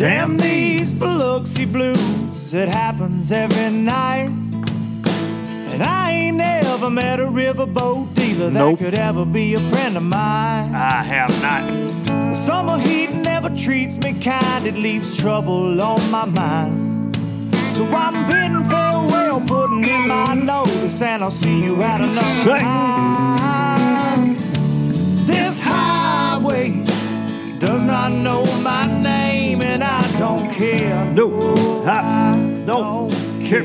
[0.00, 4.30] Damn these Biloxi blues, it happens every night.
[5.72, 10.02] And I ain't never met a riverboat dealer that could ever be a friend of
[10.02, 10.74] mine.
[10.74, 11.68] I have not.
[12.30, 17.14] The summer heat never treats me kind, it leaves trouble on my mind.
[17.74, 22.54] So I'm bidding farewell, putting in my notice, and I'll see you at another Sing.
[22.54, 24.34] time.
[25.26, 26.89] This highway
[27.60, 31.04] does not know my name, and I don't care.
[31.12, 33.64] No, I don't care.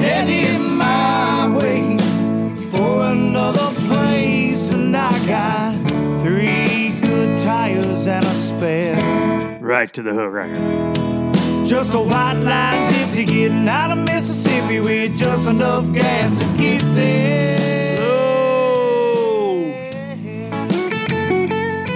[0.00, 1.98] Headed my way
[2.70, 5.74] for another place, and I got
[6.22, 9.58] three good tires and a spare.
[9.60, 11.66] Right to the hook right here.
[11.66, 16.80] Just a white line gypsy getting out of Mississippi with just enough gas to get
[16.94, 17.83] there.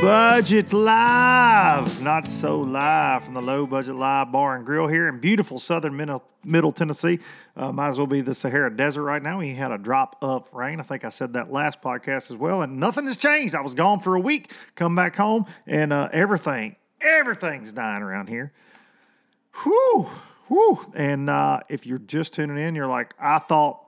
[0.01, 5.19] Budget Live, not so live from the Low Budget Live Bar and Grill here in
[5.19, 5.97] beautiful southern
[6.45, 7.19] Middle, Tennessee.
[7.57, 9.41] Uh, might as well be the Sahara Desert right now.
[9.41, 10.79] We had a drop of rain.
[10.79, 13.57] I think I said that last podcast as well, and nothing has changed.
[13.57, 18.29] I was gone for a week, come back home, and uh, everything, everything's dying around
[18.29, 18.53] here.
[19.65, 20.09] Whew,
[20.47, 20.93] whew.
[20.95, 23.81] And uh, if you're just tuning in, you're like, I thought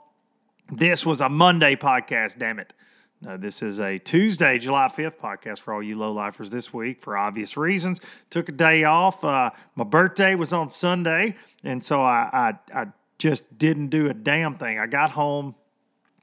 [0.73, 2.75] this was a Monday podcast, damn it.
[3.23, 7.03] No, this is a Tuesday, July 5th podcast for all you low lifers this week
[7.03, 8.01] for obvious reasons.
[8.31, 9.23] Took a day off.
[9.23, 12.31] Uh, my birthday was on Sunday, and so I,
[12.73, 12.87] I, I
[13.19, 14.79] just didn't do a damn thing.
[14.79, 15.55] I got home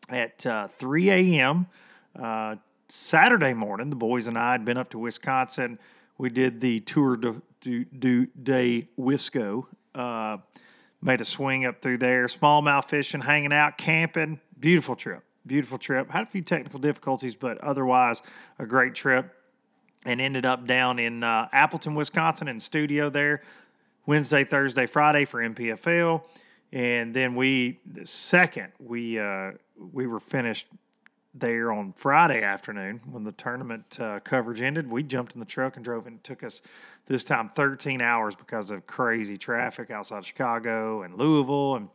[0.10, 1.68] at uh, 3 a.m.
[2.20, 2.56] Uh,
[2.90, 3.92] Saturday morning.
[3.92, 5.78] The boys and I had been up to Wisconsin.
[6.18, 9.68] We did the Tour de, de, de, de Wisco.
[9.94, 10.38] Uh,
[11.04, 14.40] made a swing up through there, smallmouth fishing, hanging out, camping.
[14.60, 15.27] Beautiful trip.
[15.48, 16.12] Beautiful trip.
[16.12, 18.22] Had a few technical difficulties, but otherwise
[18.60, 19.34] a great trip.
[20.06, 23.42] And ended up down in uh, Appleton, Wisconsin, in studio there
[24.08, 26.24] Wednesday, Thursday, Friday for NPFL,
[26.72, 29.52] and then we the second we uh,
[29.92, 30.68] we were finished
[31.36, 34.90] there on Friday afternoon when the tournament uh, coverage ended.
[34.90, 36.62] We jumped in the truck and drove, and it took us
[37.06, 41.90] this time 13 hours because of crazy traffic outside Chicago and Louisville and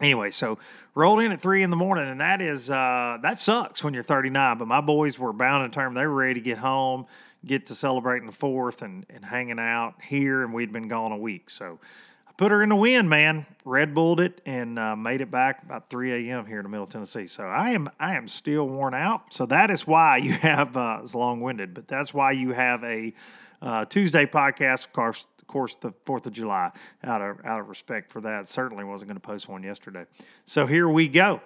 [0.00, 0.58] anyway, so
[0.94, 4.02] rolled in at three in the morning, and that is uh, that sucks when you're
[4.02, 4.58] 39.
[4.58, 7.06] But my boys were bound and determined; they were ready to get home,
[7.46, 10.42] get to celebrating the fourth, and and hanging out here.
[10.42, 11.78] And we'd been gone a week, so
[12.26, 13.46] I put her in the wind, man.
[13.64, 16.46] Red Bulled it and uh, made it back about 3 a.m.
[16.46, 17.26] here in the middle Tennessee.
[17.26, 19.32] So I am I am still worn out.
[19.32, 22.82] So that is why you have uh, it's long winded, but that's why you have
[22.82, 23.12] a
[23.60, 24.84] uh, Tuesday podcast.
[24.86, 26.70] Of course, course, the Fourth of July.
[27.02, 30.04] Out of out of respect for that, certainly wasn't going to post one yesterday.
[30.44, 31.40] So here we go.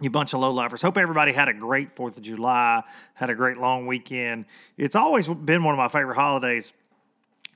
[0.00, 0.82] You bunch of low lifers.
[0.82, 2.82] Hope everybody had a great Fourth of July.
[3.14, 4.44] Had a great long weekend.
[4.76, 6.72] It's always been one of my favorite holidays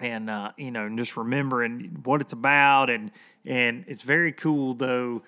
[0.00, 3.10] and uh, you know, just remembering what it's about, and
[3.44, 5.22] and it's very cool though.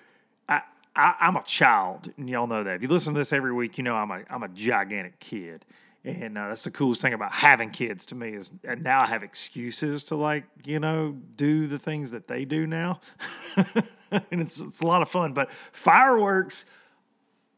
[0.47, 0.61] I,
[0.95, 2.75] I I'm a child, and y'all know that.
[2.75, 5.65] If you listen to this every week, you know I'm a I'm a gigantic kid,
[6.03, 9.05] and uh, that's the coolest thing about having kids to me is, and now I
[9.05, 12.99] have excuses to like you know do the things that they do now,
[13.55, 15.33] and it's it's a lot of fun.
[15.33, 16.65] But fireworks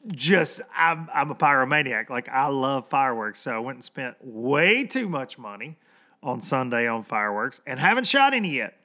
[0.07, 2.10] just I'm I'm a pyromaniac.
[2.10, 3.40] Like I love fireworks.
[3.40, 5.78] So I went and spent way too much money
[6.22, 8.78] on Sunday on fireworks and haven't shot any yet.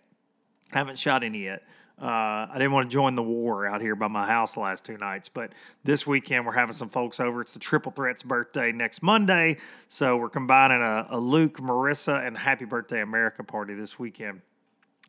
[0.72, 1.62] Haven't shot any yet.
[2.00, 4.84] Uh, I didn't want to join the war out here by my house the last
[4.84, 5.52] two nights, but
[5.82, 7.40] this weekend we're having some folks over.
[7.40, 9.56] It's the Triple Threats birthday next Monday,
[9.88, 14.42] so we're combining a, a Luke, Marissa, and Happy Birthday America party this weekend.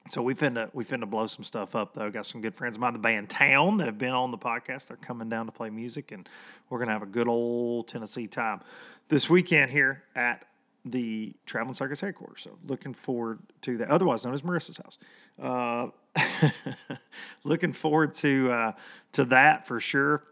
[0.09, 2.09] So we finna we finna blow some stuff up though.
[2.09, 4.87] Got some good friends of mine, the band Town, that have been on the podcast.
[4.87, 6.27] They're coming down to play music, and
[6.69, 8.61] we're gonna have a good old Tennessee time
[9.09, 10.45] this weekend here at
[10.85, 12.41] the Traveling Circus headquarters.
[12.41, 13.91] So looking forward to that.
[13.91, 14.97] Otherwise known as Marissa's house.
[15.39, 15.91] Uh,
[17.43, 18.71] looking forward to uh,
[19.13, 20.23] to that for sure.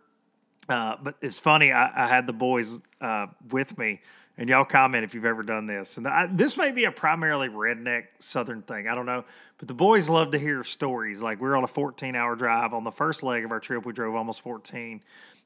[0.69, 1.71] Uh, but it's funny.
[1.71, 4.01] I, I had the boys uh, with me,
[4.37, 5.97] and y'all comment if you've ever done this.
[5.97, 8.87] And I, this may be a primarily redneck Southern thing.
[8.87, 9.23] I don't know,
[9.57, 11.21] but the boys love to hear stories.
[11.21, 13.85] Like we are on a 14 hour drive on the first leg of our trip.
[13.85, 15.01] We drove almost 14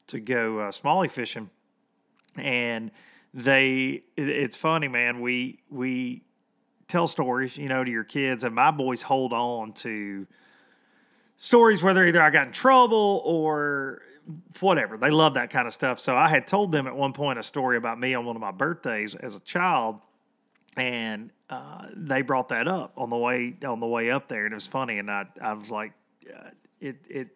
[0.07, 1.49] to go uh, smallie fishing,
[2.35, 2.91] and
[3.33, 4.03] they.
[4.17, 5.21] It, it's funny, man.
[5.21, 6.23] We we
[6.91, 10.27] tell stories, you know, to your kids, and my boys hold on to
[11.37, 14.01] stories whether either I got in trouble or
[14.59, 14.97] whatever.
[14.97, 15.99] They love that kind of stuff.
[15.99, 18.41] So I had told them at one point a story about me on one of
[18.41, 19.99] my birthdays as a child,
[20.77, 24.53] and uh, they brought that up on the way on the way up there, and
[24.53, 24.99] it was funny.
[24.99, 25.93] And I I was like,
[26.29, 26.49] uh,
[26.79, 27.29] it it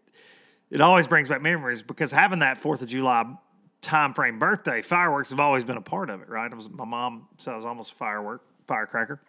[0.70, 3.26] it always brings back memories because having that Fourth of July
[3.82, 6.52] time frame birthday fireworks have always been a part of it, right?
[6.52, 9.22] It was my mom was almost a firework firecracker,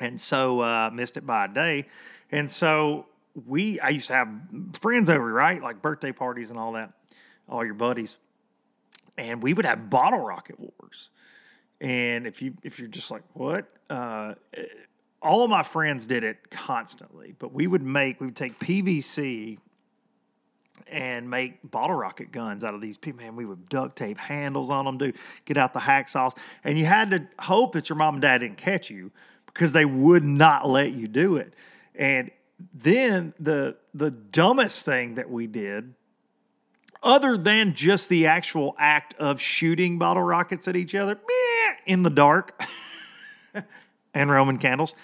[0.00, 1.86] and so uh, missed it by a day,
[2.30, 3.06] and so
[3.46, 4.28] we I used to have
[4.80, 5.62] friends over, right?
[5.62, 6.92] Like birthday parties and all that,
[7.48, 8.16] all your buddies.
[9.18, 11.10] And we would have bottle rocket wars.
[11.80, 13.66] And if you if you're just like, what?
[13.90, 14.34] Uh,
[15.22, 19.58] all of my friends did it constantly, but we would make we would take PVC
[20.88, 23.22] and make bottle rocket guns out of these people.
[23.22, 25.12] Man, we would duct tape handles on them, do
[25.44, 28.58] get out the hacksaws, and you had to hope that your mom and dad didn't
[28.58, 29.10] catch you
[29.56, 31.54] because they would not let you do it.
[31.94, 32.30] And
[32.74, 35.94] then the the dumbest thing that we did
[37.02, 41.18] other than just the actual act of shooting bottle rockets at each other
[41.86, 42.60] in the dark
[44.14, 44.94] and roman candles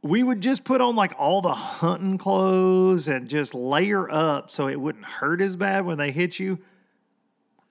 [0.00, 4.68] we would just put on like all the hunting clothes and just layer up so
[4.68, 6.58] it wouldn't hurt as bad when they hit you.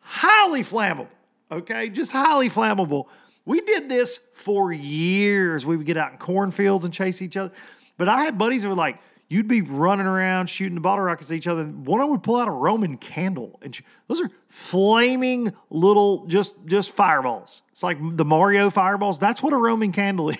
[0.01, 1.07] Highly flammable
[1.51, 1.89] okay?
[1.89, 3.05] Just highly flammable
[3.47, 7.51] we did this for years we would get out in cornfields and chase each other
[7.97, 11.31] but I had buddies who were like, you'd be running around shooting the bottle rockets
[11.31, 11.65] at each other.
[11.65, 13.77] One of them would pull out a Roman candle, and
[14.07, 17.63] those are flaming little just just fireballs.
[17.71, 19.19] It's like the Mario fireballs.
[19.19, 20.37] That's what a Roman candle is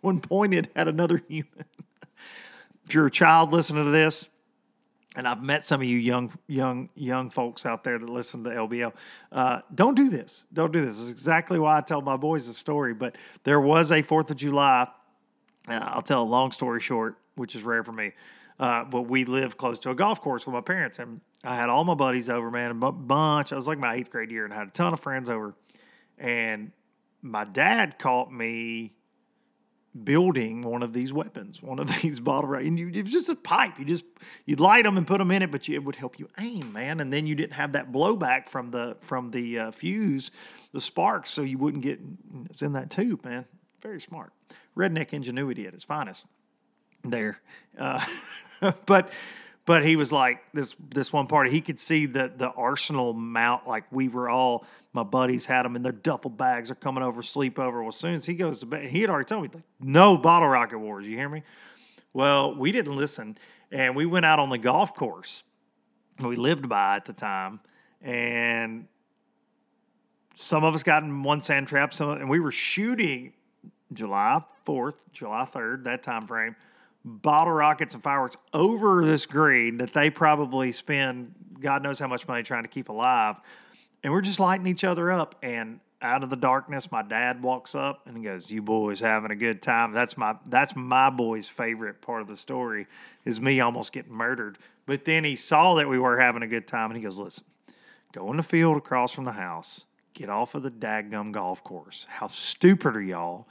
[0.00, 1.66] when pointed at another human.
[2.86, 4.26] if you're a child listening to this,
[5.14, 8.50] and I've met some of you young young young folks out there that listen to
[8.50, 8.92] LBL.
[9.30, 10.44] Uh, don't do this.
[10.52, 10.96] Don't do this.
[10.96, 12.94] This is exactly why I tell my boys the story.
[12.94, 14.88] But there was a Fourth of July
[15.68, 18.12] uh, I'll tell a long story short, which is rare for me.
[18.58, 21.68] Uh, but we lived close to a golf course with my parents, and I had
[21.68, 23.52] all my buddies over, man, a bunch.
[23.52, 25.54] I was like my eighth grade year, and I had a ton of friends over.
[26.18, 26.70] And
[27.20, 28.93] my dad caught me
[30.02, 32.68] building one of these weapons, one of these bottle rockets.
[32.68, 33.78] And you, it was just a pipe.
[33.78, 34.04] You just
[34.46, 36.72] you'd light them and put them in it, but you, it would help you aim,
[36.72, 37.00] man.
[37.00, 40.30] And then you didn't have that blowback from the from the uh, fuse,
[40.72, 42.00] the sparks, so you wouldn't get
[42.50, 43.44] it's in that tube, man.
[43.82, 44.32] Very smart
[44.76, 46.24] redneck ingenuity at its finest
[47.04, 47.40] there.
[47.78, 48.04] Uh,
[48.86, 49.10] but
[49.66, 51.50] but he was like this this one party.
[51.50, 53.66] He could see the the arsenal mount.
[53.66, 56.70] Like we were all my buddies had them in their duffel bags.
[56.70, 57.80] Are coming over sleepover.
[57.80, 60.16] Well, as soon as he goes to bed, he had already told me like no
[60.16, 61.08] bottle rocket wars.
[61.08, 61.42] You hear me?
[62.12, 63.38] Well, we didn't listen,
[63.72, 65.42] and we went out on the golf course
[66.22, 67.60] we lived by at the time,
[68.00, 68.86] and
[70.34, 71.92] some of us got in one sand trap.
[71.92, 73.32] Some and we were shooting
[73.92, 76.56] July 4th, July 3rd, that time frame,
[77.04, 82.26] bottle rockets and fireworks over this green that they probably spend God knows how much
[82.28, 83.36] money trying to keep alive.
[84.02, 85.34] And we're just lighting each other up.
[85.42, 89.30] And out of the darkness, my dad walks up and he goes, "You boys having
[89.30, 92.86] a good time?" That's my that's my boy's favorite part of the story
[93.24, 94.58] is me almost getting murdered.
[94.86, 97.44] But then he saw that we were having a good time and he goes, "Listen,
[98.12, 102.06] go in the field across from the house, get off of the daggum golf course.
[102.10, 103.48] How stupid are y'all?"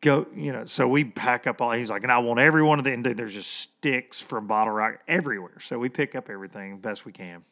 [0.00, 2.78] Go, you know, so we pack up all, he's like, and I want every one
[2.78, 5.60] of them, there's just sticks from Bottle Rock everywhere.
[5.60, 7.44] So we pick up everything best we can.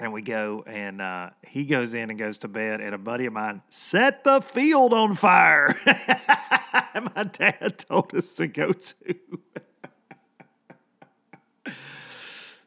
[0.00, 3.26] And we go, and uh, he goes in and goes to bed, and a buddy
[3.26, 5.78] of mine set the field on fire.
[5.86, 9.14] My dad told us to go to.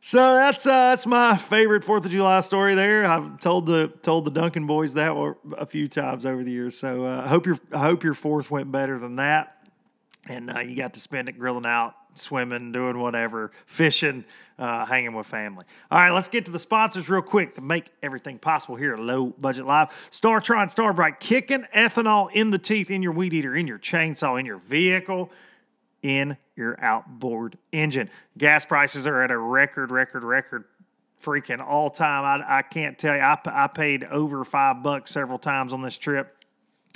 [0.07, 2.75] So that's uh, that's my favorite Fourth of July story.
[2.75, 5.09] There, I've told the told the Duncan boys that
[5.57, 6.77] a few times over the years.
[6.77, 9.67] So uh, I hope your I hope your fourth went better than that,
[10.29, 14.25] and uh, you got to spend it grilling out swimming, doing whatever, fishing,
[14.59, 15.65] uh, hanging with family.
[15.89, 18.99] All right, let's get to the sponsors real quick to make everything possible here at
[18.99, 19.89] Low Budget Live.
[20.11, 24.39] StarTron, Star brite, kicking ethanol in the teeth in your weed eater, in your chainsaw,
[24.39, 25.31] in your vehicle,
[26.03, 28.09] in your outboard engine.
[28.37, 30.65] Gas prices are at a record, record, record
[31.21, 32.23] freaking all time.
[32.23, 33.21] I, I can't tell you.
[33.21, 36.37] I, I paid over five bucks several times on this trip.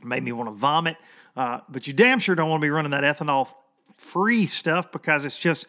[0.04, 0.98] Made me want to vomit.
[1.36, 3.50] Uh, but you damn sure don't want to be running that ethanol
[3.98, 5.66] free stuff because it's just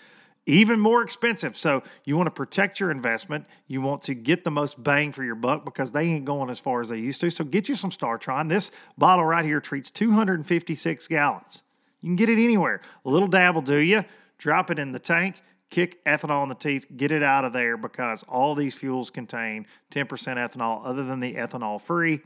[0.46, 1.56] even more expensive.
[1.56, 3.46] So you want to protect your investment.
[3.66, 6.58] You want to get the most bang for your buck because they ain't going as
[6.58, 7.30] far as they used to.
[7.30, 8.48] So get you some StarTron.
[8.48, 11.62] This bottle right here treats 256 gallons.
[12.00, 12.80] You can get it anywhere.
[13.04, 14.04] A little dab will do you.
[14.38, 17.76] Drop it in the tank, kick ethanol in the teeth, get it out of there
[17.76, 22.22] because all these fuels contain 10% ethanol other than the ethanol free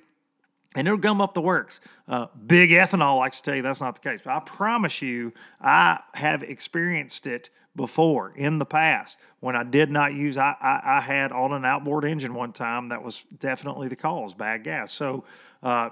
[0.75, 1.81] and it'll gum up the works.
[2.09, 5.33] Uh, big ethanol likes to tell you that's not the case, but I promise you,
[5.61, 10.37] I have experienced it before in the past when I did not use.
[10.37, 14.35] I, I, I had on an outboard engine one time that was definitely the cause,
[14.35, 14.93] bad gas.
[14.93, 15.25] So.
[15.63, 15.89] Uh,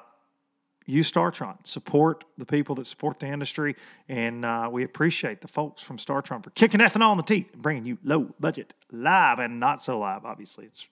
[0.87, 1.57] use StarTron.
[1.65, 3.77] Support the people that support the industry,
[4.09, 7.62] and uh, we appreciate the folks from StarTron for kicking ethanol in the teeth and
[7.62, 10.25] bringing you low budget live and not so live.
[10.25, 10.89] Obviously, it's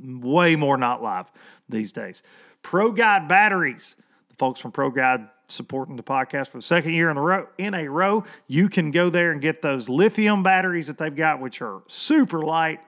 [0.00, 1.26] way more not live
[1.68, 2.22] these days.
[2.62, 3.96] Pro Guide batteries.
[4.28, 7.48] The folks from Pro Guide supporting the podcast for the second year in a row.
[7.56, 11.40] In a row, you can go there and get those lithium batteries that they've got,
[11.40, 12.80] which are super light.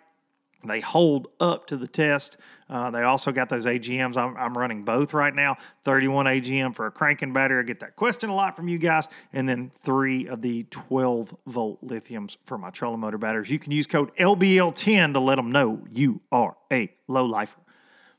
[0.64, 2.36] They hold up to the test.
[2.68, 4.16] Uh, they also got those AGMs.
[4.16, 7.60] I'm, I'm, running both right now 31 AGM for a cranking battery.
[7.60, 9.08] I get that question a lot from you guys.
[9.32, 13.50] And then three of the 12 volt lithiums for my trolling motor batteries.
[13.50, 17.60] You can use code LBL10 to let them know you are a low lifer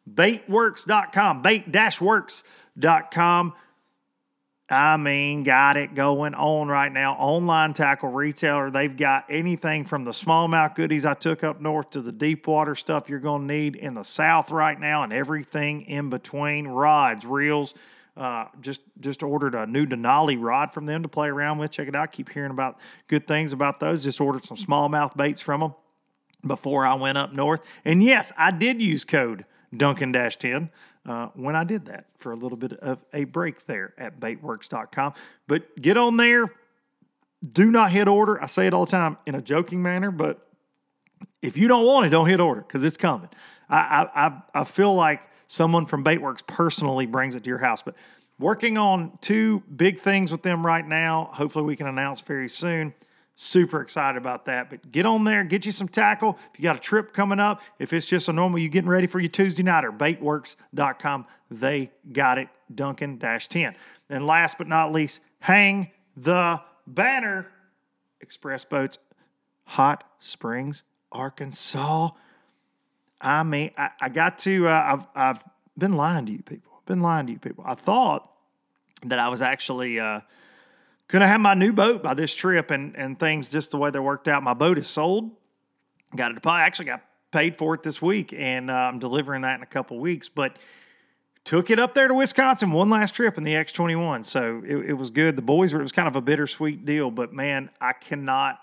[0.09, 3.53] baitworks.com, bait-works.com.
[4.71, 7.15] I mean, got it going on right now.
[7.15, 8.71] Online tackle retailer.
[8.71, 12.73] They've got anything from the smallmouth goodies I took up north to the deep water
[12.73, 16.69] stuff you're going to need in the south right now and everything in between.
[16.69, 17.73] Rods, reels.
[18.15, 21.71] Uh, just just ordered a new Denali rod from them to play around with.
[21.71, 22.13] Check it out.
[22.13, 24.03] Keep hearing about good things about those.
[24.03, 25.73] Just ordered some smallmouth baits from them
[26.45, 27.61] before I went up north.
[27.83, 30.69] And yes, I did use code Duncan 10
[31.05, 35.13] uh, when I did that for a little bit of a break there at baitworks.com.
[35.47, 36.53] But get on there.
[37.47, 38.41] Do not hit order.
[38.41, 40.47] I say it all the time in a joking manner, but
[41.41, 43.29] if you don't want it, don't hit order because it's coming.
[43.67, 47.81] I, I, I feel like someone from Baitworks personally brings it to your house.
[47.81, 47.95] But
[48.37, 51.29] working on two big things with them right now.
[51.33, 52.93] Hopefully, we can announce very soon.
[53.43, 54.69] Super excited about that.
[54.69, 56.37] But get on there, get you some tackle.
[56.53, 59.07] If you got a trip coming up, if it's just a normal, you getting ready
[59.07, 63.75] for your Tuesday night or baitworks.com, they got it, Duncan 10.
[64.11, 67.47] And last but not least, hang the banner.
[68.21, 68.99] Express Boats,
[69.63, 72.11] Hot Springs, Arkansas.
[73.19, 75.43] I mean, I, I got to, uh, I've, I've
[75.75, 76.73] been lying to you people.
[76.77, 77.63] I've been lying to you people.
[77.65, 78.31] I thought
[79.03, 80.19] that I was actually, uh,
[81.11, 83.99] Gonna have my new boat by this trip and, and things just the way they
[83.99, 84.43] worked out.
[84.43, 85.31] My boat is sold.
[86.15, 86.47] Got it.
[86.47, 87.01] I actually got
[87.31, 90.29] paid for it this week and uh, I'm delivering that in a couple weeks.
[90.29, 90.55] But
[91.43, 94.23] took it up there to Wisconsin one last trip in the X21.
[94.23, 95.35] So it, it was good.
[95.35, 98.59] The boys were, it was kind of a bittersweet deal, but man, I cannot,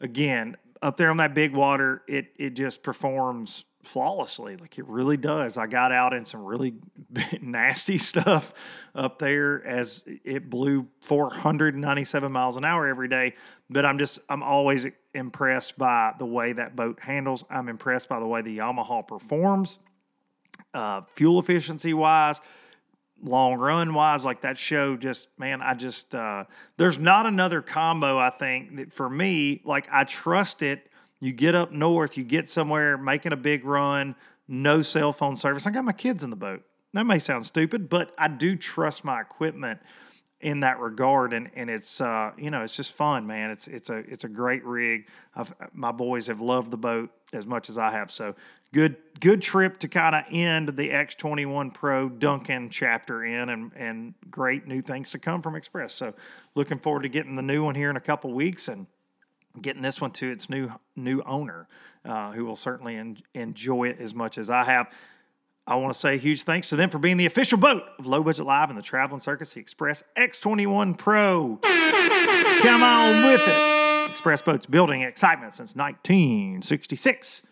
[0.00, 4.56] again, up there on that big water, it, it just performs flawlessly.
[4.56, 5.56] Like it really does.
[5.56, 6.74] I got out in some really
[7.40, 8.52] nasty stuff
[8.94, 13.34] up there as it blew 497 miles an hour every day.
[13.70, 17.44] But I'm just, I'm always impressed by the way that boat handles.
[17.50, 19.78] I'm impressed by the way the Yamaha performs,
[20.74, 22.40] uh, fuel efficiency wise.
[23.20, 26.44] Long run wise, like that show, just man, I just uh,
[26.76, 28.16] there's not another combo.
[28.16, 30.88] I think that for me, like I trust it
[31.20, 34.14] you get up north, you get somewhere making a big run,
[34.46, 35.66] no cell phone service.
[35.66, 36.62] I got my kids in the boat.
[36.94, 39.80] That may sound stupid, but I do trust my equipment
[40.40, 43.50] in that regard, and and it's uh, you know it's just fun, man.
[43.50, 45.06] It's it's a it's a great rig.
[45.34, 48.10] I've, my boys have loved the boat as much as I have.
[48.10, 48.34] So
[48.72, 54.14] good good trip to kind of end the X21 Pro Duncan chapter in, and and
[54.30, 55.94] great new things to come from Express.
[55.94, 56.14] So
[56.54, 58.86] looking forward to getting the new one here in a couple weeks and
[59.58, 61.68] getting this one to its new new owner,
[62.04, 64.88] uh, who will certainly en- enjoy it as much as I have.
[65.66, 68.22] I want to say huge thanks to them for being the official boat of Low
[68.22, 71.58] Budget Live and the Traveling Circus, the Express X21 Pro.
[72.62, 74.10] Come on with it.
[74.10, 77.42] Express Boats building excitement since 1966.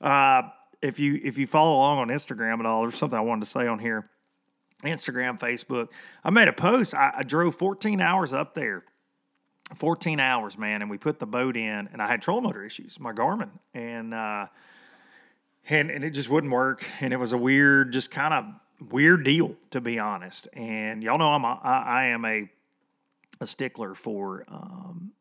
[0.00, 0.42] Uh,
[0.80, 3.50] if you if you follow along on Instagram at all, there's something I wanted to
[3.50, 4.08] say on here.
[4.84, 5.88] Instagram, Facebook.
[6.22, 6.94] I made a post.
[6.94, 8.84] I, I drove 14 hours up there
[9.74, 13.00] 14 hours, man, and we put the boat in, and I had trolling motor issues,
[13.00, 14.46] my Garmin, and uh,
[15.68, 19.24] and and it just wouldn't work, and it was a weird, just kind of weird
[19.24, 20.48] deal, to be honest.
[20.52, 22.50] And y'all know I'm a, I, I am a
[23.40, 25.12] a stickler for um,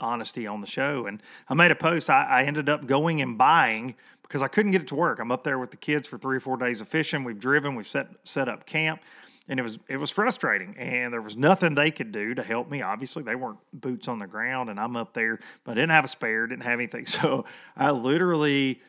[0.00, 2.10] honesty on the show, and I made a post.
[2.10, 5.20] I, I ended up going and buying because I couldn't get it to work.
[5.20, 7.22] I'm up there with the kids for three or four days of fishing.
[7.22, 9.00] We've driven, we've set set up camp
[9.48, 12.70] and it was it was frustrating and there was nothing they could do to help
[12.70, 12.82] me.
[12.82, 16.04] Obviously they weren't boots on the ground and i'm up there but i didn't have
[16.04, 17.06] a spare didn't have anything.
[17.12, 17.44] So
[17.76, 18.80] i literally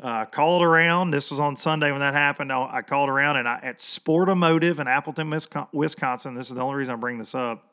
[0.00, 1.10] uh, called around.
[1.10, 2.52] This was on sunday when that happened.
[2.52, 5.32] I, I called around and I, at sportomotive in appleton
[5.72, 7.68] wisconsin this is the only reason i bring this up.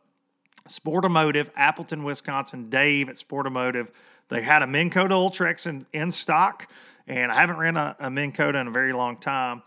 [0.68, 3.90] Sportomotive appleton wisconsin dave at sportomotive
[4.30, 6.70] they had a minn kota ultrex in, in stock
[7.08, 9.62] and i haven't ran a, a minn kota in a very long time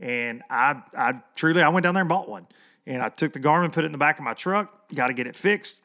[0.00, 2.46] and I, I truly, I went down there and bought one.
[2.86, 5.12] And I took the Garmin, put it in the back of my truck, got to
[5.12, 5.76] get it fixed.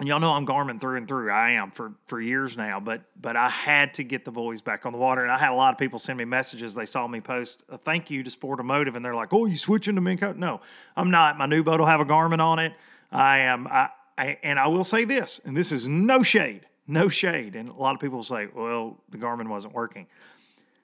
[0.00, 1.30] And y'all know I'm Garmin through and through.
[1.30, 4.84] I am for for years now, but but I had to get the boys back
[4.84, 5.22] on the water.
[5.22, 6.74] And I had a lot of people send me messages.
[6.74, 9.94] They saw me post a thank you to Sportomotive, and they're like, "Oh, you switching
[9.94, 10.60] to Minn Kota?" No,
[10.96, 11.38] I'm not.
[11.38, 12.72] My new boat will have a Garmin on it.
[13.12, 13.68] I am.
[13.68, 17.54] I, I and I will say this, and this is no shade, no shade.
[17.54, 20.08] And a lot of people say, "Well, the Garmin wasn't working."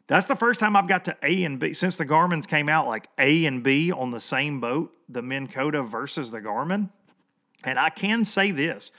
[0.09, 2.87] That's the first time I've got to A and B since the Garmin's came out,
[2.87, 6.89] like A and B on the same boat, the Minn Kota versus the Garmin.
[7.63, 8.91] And I can say this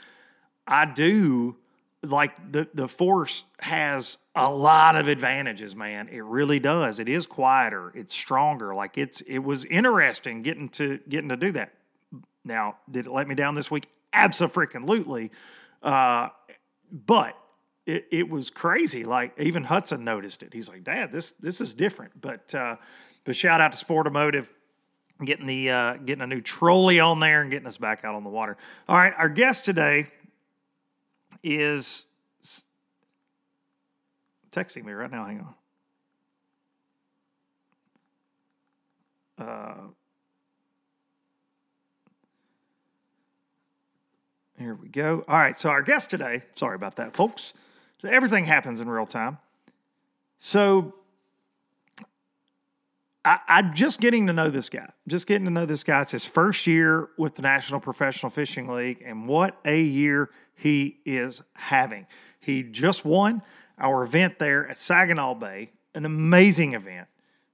[0.68, 1.58] I do
[2.04, 6.08] like the, the Force has a lot of advantages, man.
[6.10, 7.00] It really does.
[7.00, 8.76] It is quieter, it's stronger.
[8.76, 11.74] Like it's it was interesting getting to getting to do that.
[12.46, 13.88] Now, did it let me down this week?
[14.14, 15.32] Absolutely.
[15.82, 16.30] Uh,
[16.92, 17.36] but
[17.90, 19.04] it, it was crazy.
[19.04, 20.54] Like even Hudson noticed it.
[20.54, 22.22] He's like, Dad, this this is different.
[22.22, 22.76] But uh,
[23.24, 24.48] but shout out to Sportomotive
[25.26, 28.24] getting the uh, getting a new trolley on there and getting us back out on
[28.24, 28.58] the water.
[28.88, 30.06] All right, our guest today
[31.44, 32.06] is
[34.52, 35.26] texting me right now.
[35.26, 35.48] Hang
[39.40, 39.48] on.
[39.48, 39.74] Uh,
[44.60, 45.24] here we go.
[45.28, 47.54] All right, so our guest today, sorry about that, folks,
[48.02, 49.38] so everything happens in real time.
[50.40, 50.94] So
[53.26, 54.90] I, am just getting to know this guy.
[55.08, 56.02] Just getting to know this guy.
[56.02, 61.00] It's his first year with the National Professional Fishing League, and what a year he
[61.06, 62.08] is having.
[62.40, 63.42] He just won
[63.78, 67.08] our event there at Saginaw Bay, an amazing event,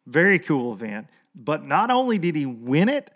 [0.05, 1.08] very cool event.
[1.34, 3.12] But not only did he win it,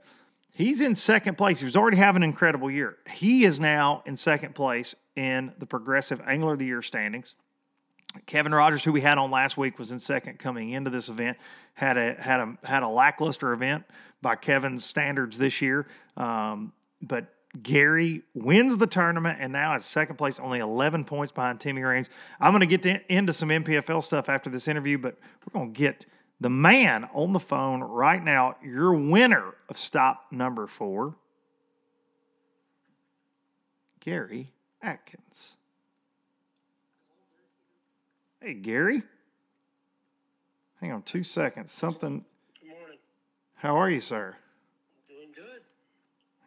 [0.59, 1.59] he's in second place.
[1.59, 2.97] He was already having an incredible year.
[3.09, 7.35] He is now in second place in the Progressive Angler of the Year standings.
[8.25, 11.37] Kevin Rogers, who we had on last week, was in second coming into this event.
[11.75, 13.85] had a had a had a lackluster event
[14.21, 20.17] by Kevin's standards this year, um, but Gary wins the tournament and now is second
[20.17, 22.09] place, only 11 points behind Timmy Raines.
[22.39, 25.73] I'm going to get to, into some NPFL stuff after this interview, but we're going
[25.73, 26.05] to get
[26.39, 28.55] the man on the phone right now.
[28.63, 31.15] Your winner of stop number four,
[33.99, 35.55] Gary Atkins.
[38.41, 39.03] Hey, Gary.
[40.79, 41.73] Hang on two seconds.
[41.73, 42.23] Something.
[42.61, 42.97] Good morning.
[43.55, 44.37] How are you, sir?
[45.09, 45.61] Doing good.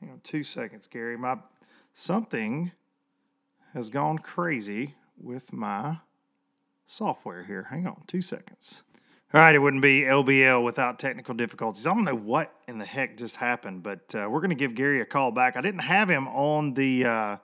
[0.00, 1.18] Hang on two seconds, Gary.
[1.18, 1.36] My
[1.92, 2.72] something
[3.74, 5.98] has gone crazy with my
[6.86, 7.66] software here.
[7.70, 8.82] Hang on two seconds.
[9.34, 11.86] All right, it wouldn't be LBL without technical difficulties.
[11.86, 14.74] I don't know what in the heck just happened, but uh, we're going to give
[14.74, 15.56] Gary a call back.
[15.56, 17.36] I didn't have him on the uh,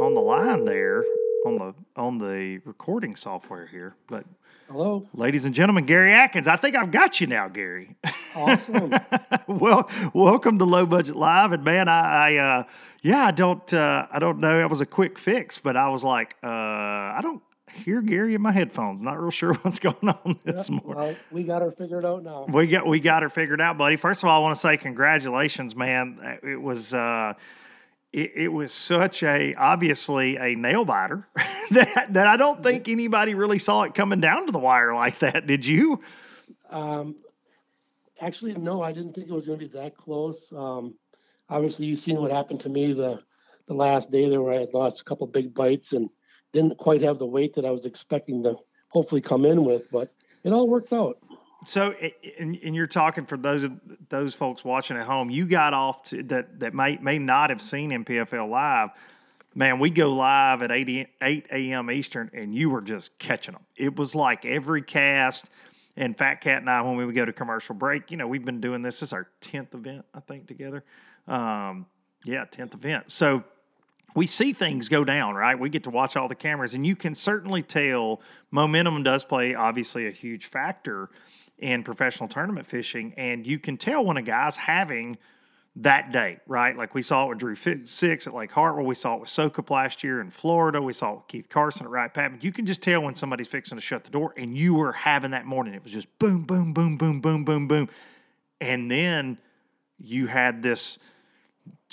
[0.00, 1.04] on the line there
[1.44, 3.96] on the on the recording software here.
[4.08, 4.24] But
[4.70, 6.48] hello, ladies and gentlemen, Gary Atkins.
[6.48, 7.94] I think I've got you now, Gary.
[8.34, 8.94] Awesome.
[9.46, 12.64] well, welcome to Low Budget Live, and man, I, I uh,
[13.02, 14.58] yeah, I don't uh, I don't know.
[14.58, 17.42] It was a quick fix, but I was like, uh, I don't
[17.74, 19.02] hear Gary in my headphones.
[19.02, 21.02] Not real sure what's going on this yep, morning.
[21.02, 22.46] Well, we got her figured out now.
[22.48, 23.96] We got we got her figured out, buddy.
[23.96, 26.38] First of all, I want to say congratulations, man.
[26.42, 27.34] It was uh,
[28.12, 31.26] it, it, was such a obviously a nail biter
[31.70, 35.18] that that I don't think anybody really saw it coming down to the wire like
[35.20, 35.46] that.
[35.46, 36.00] Did you?
[36.70, 37.16] Um,
[38.20, 40.52] actually, no, I didn't think it was going to be that close.
[40.56, 40.94] Um,
[41.48, 43.22] obviously, you've seen what happened to me the
[43.66, 46.08] the last day there, where I had lost a couple big bites and
[46.54, 48.56] didn't quite have the weight that I was expecting to
[48.88, 50.14] hopefully come in with, but
[50.44, 51.18] it all worked out.
[51.66, 51.94] So,
[52.38, 53.72] and, and, you're talking for those of
[54.10, 55.30] those folks watching at home.
[55.30, 58.90] You got off to, that that may may not have seen NPFL live.
[59.54, 61.90] Man, we go live at 8, 8 a.m.
[61.90, 63.62] Eastern, and you were just catching them.
[63.76, 65.48] It was like every cast.
[65.96, 68.44] And Fat Cat and I, when we would go to commercial break, you know, we've
[68.44, 68.96] been doing this.
[68.96, 70.84] This is our tenth event, I think, together.
[71.28, 71.86] Um,
[72.24, 73.12] yeah, tenth event.
[73.12, 73.44] So
[74.14, 75.58] we see things go down, right?
[75.58, 79.54] We get to watch all the cameras, and you can certainly tell momentum does play
[79.54, 81.10] obviously a huge factor
[81.58, 85.18] in professional tournament fishing, and you can tell when a guy's having
[85.76, 86.76] that day, right?
[86.76, 88.86] Like we saw it with Drew Six at Lake Hartwell.
[88.86, 90.80] We saw it with Sokup last year in Florida.
[90.80, 92.40] We saw it with Keith Carson at Wright Patman.
[92.42, 95.32] You can just tell when somebody's fixing to shut the door, and you were having
[95.32, 95.74] that morning.
[95.74, 97.88] It was just boom, boom, boom, boom, boom, boom, boom.
[98.60, 99.38] And then
[99.98, 100.98] you had this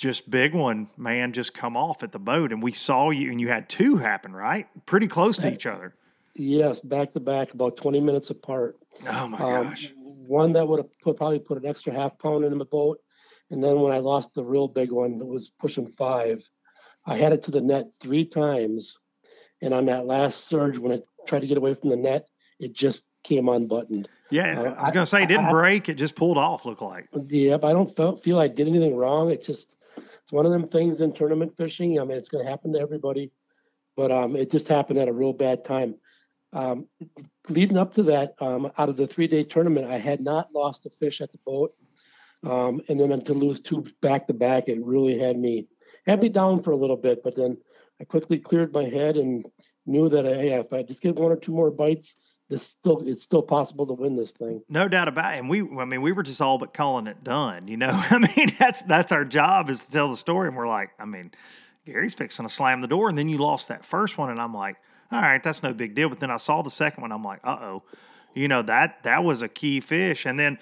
[0.02, 2.52] just big one, man, just come off at the boat.
[2.52, 4.66] And we saw you, and you had two happen, right?
[4.84, 5.94] Pretty close to each other.
[6.34, 8.76] Yes, back to back, about 20 minutes apart.
[9.08, 9.92] Oh, my Um, gosh.
[10.26, 12.98] One that would have put, probably put an extra half pound in the boat.
[13.50, 16.42] And then when I lost the real big one that was pushing five,
[17.06, 18.98] I had it to the net three times.
[19.60, 22.26] And on that last surge, when I tried to get away from the net,
[22.58, 24.08] it just came unbuttoned.
[24.30, 25.88] Yeah, uh, I was going to say, it didn't I- break.
[25.88, 27.08] It just pulled off, looked like.
[27.28, 29.30] Yep, I don't feel, feel I did anything wrong.
[29.30, 29.76] It just
[30.32, 32.00] it's one of them things in tournament fishing.
[32.00, 33.30] I mean, it's going to happen to everybody,
[33.96, 35.96] but um, it just happened at a real bad time.
[36.54, 36.86] Um,
[37.50, 40.86] leading up to that, um, out of the three day tournament, I had not lost
[40.86, 41.74] a fish at the boat,
[42.44, 45.66] um, and then to lose two back to back, it really had me
[46.06, 47.22] had me down for a little bit.
[47.22, 47.58] But then
[48.00, 49.46] I quickly cleared my head and
[49.84, 52.16] knew that hey, if I just get one or two more bites,
[52.52, 54.62] this still it's still possible to win this thing.
[54.68, 55.38] No doubt about it.
[55.38, 57.66] And we, I mean, we were just all but calling it done.
[57.66, 60.48] You know, I mean, that's that's our job is to tell the story.
[60.48, 61.30] And we're like, I mean,
[61.86, 64.54] Gary's fixing to slam the door, and then you lost that first one, and I'm
[64.54, 64.76] like,
[65.10, 66.08] all right, that's no big deal.
[66.08, 67.82] But then I saw the second one, I'm like, uh oh,
[68.34, 70.26] you know that that was a key fish.
[70.26, 70.58] And then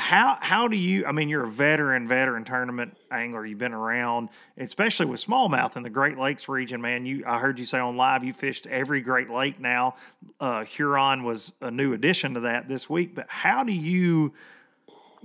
[0.00, 1.06] how how do you?
[1.06, 3.44] I mean, you're a veteran, veteran tournament angler.
[3.44, 7.06] You've been around, especially with smallmouth in the Great Lakes region, man.
[7.06, 9.96] You I heard you say on live you fished every Great Lake now.
[10.40, 13.14] Uh, Huron was a new addition to that this week.
[13.14, 14.32] But how do you?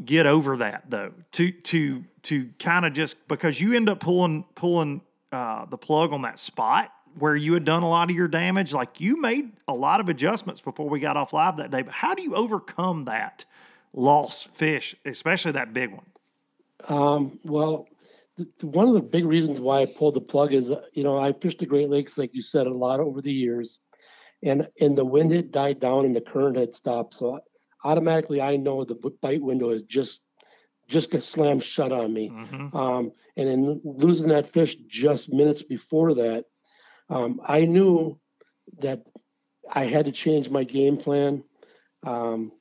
[0.03, 4.43] get over that though to to to kind of just because you end up pulling
[4.55, 8.27] pulling uh, the plug on that spot where you had done a lot of your
[8.27, 11.81] damage like you made a lot of adjustments before we got off live that day
[11.81, 13.45] but how do you overcome that
[13.95, 16.05] lost fish especially that big one
[16.88, 17.88] Um, well,
[18.38, 21.17] th- one of the big reasons why I pulled the plug is, uh, you know,
[21.17, 23.79] I fished the Great Lakes, like you said, a lot over the years,
[24.43, 27.13] and and the wind had died down and the current had stopped.
[27.13, 27.39] So
[27.84, 30.21] automatically, I know the bite window is just
[30.88, 32.29] just got slammed shut on me.
[32.29, 32.77] mm-hmm.
[32.77, 36.45] Um, and in losing that fish just minutes before that,
[37.10, 38.19] um, I knew
[38.79, 39.01] that
[39.67, 41.43] I had to change my game plan.
[42.05, 42.51] Um,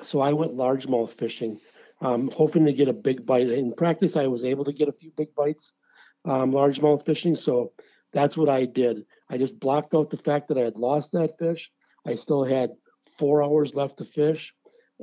[0.00, 1.60] so I went largemouth fishing,
[2.00, 3.48] um, hoping to get a big bite.
[3.48, 5.74] In practice, I was able to get a few big bites,
[6.24, 7.34] um, largemouth fishing.
[7.34, 7.72] So
[8.12, 9.04] that's what I did.
[9.28, 11.70] I just blocked out the fact that I had lost that fish.
[12.06, 12.70] I still had
[13.18, 14.54] four hours left to fish.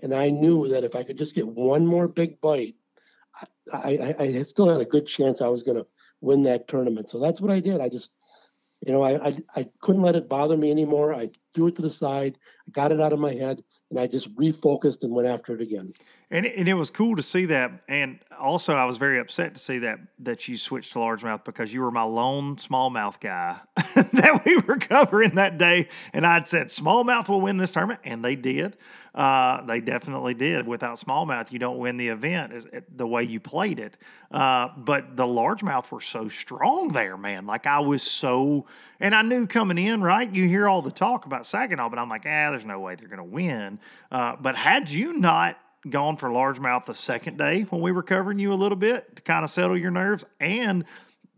[0.01, 2.75] And I knew that if I could just get one more big bite,
[3.71, 5.87] I, I, I still had a good chance I was going to
[6.21, 7.09] win that tournament.
[7.09, 7.81] So that's what I did.
[7.81, 8.11] I just,
[8.85, 11.13] you know, I, I, I couldn't let it bother me anymore.
[11.13, 14.07] I threw it to the side, I got it out of my head, and I
[14.07, 15.93] just refocused and went after it again.
[16.31, 19.55] And it, and it was cool to see that, and also I was very upset
[19.55, 23.57] to see that that you switched to largemouth because you were my lone smallmouth guy
[23.75, 28.23] that we were covering that day, and I'd said smallmouth will win this tournament, and
[28.23, 28.77] they did.
[29.19, 30.65] Uh, they definitely did.
[30.65, 33.97] Without smallmouth, you don't win the event as, the way you played it.
[34.31, 37.45] Uh, but the largemouth were so strong there, man.
[37.45, 38.65] Like I was so,
[38.97, 40.33] and I knew coming in, right?
[40.33, 43.09] You hear all the talk about Saginaw, but I'm like, ah, there's no way they're
[43.09, 43.79] going to win.
[44.09, 45.57] Uh, but had you not
[45.89, 49.21] gone for largemouth the second day when we were covering you a little bit to
[49.21, 50.85] kind of settle your nerves and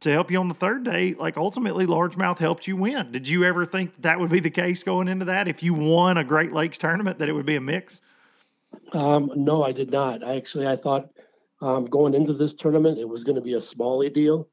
[0.01, 3.11] to help you on the third day, like ultimately largemouth helped you win.
[3.11, 5.47] Did you ever think that would be the case going into that?
[5.47, 8.01] If you won a Great Lakes tournament, that it would be a mix?
[8.93, 10.23] Um, no, I did not.
[10.23, 11.09] I actually, I thought
[11.61, 14.49] um, going into this tournament, it was going to be a smally deal,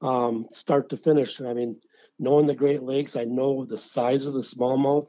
[0.00, 1.40] um, start to finish.
[1.40, 1.76] I mean,
[2.18, 5.08] knowing the Great Lakes, I know the size of the smallmouth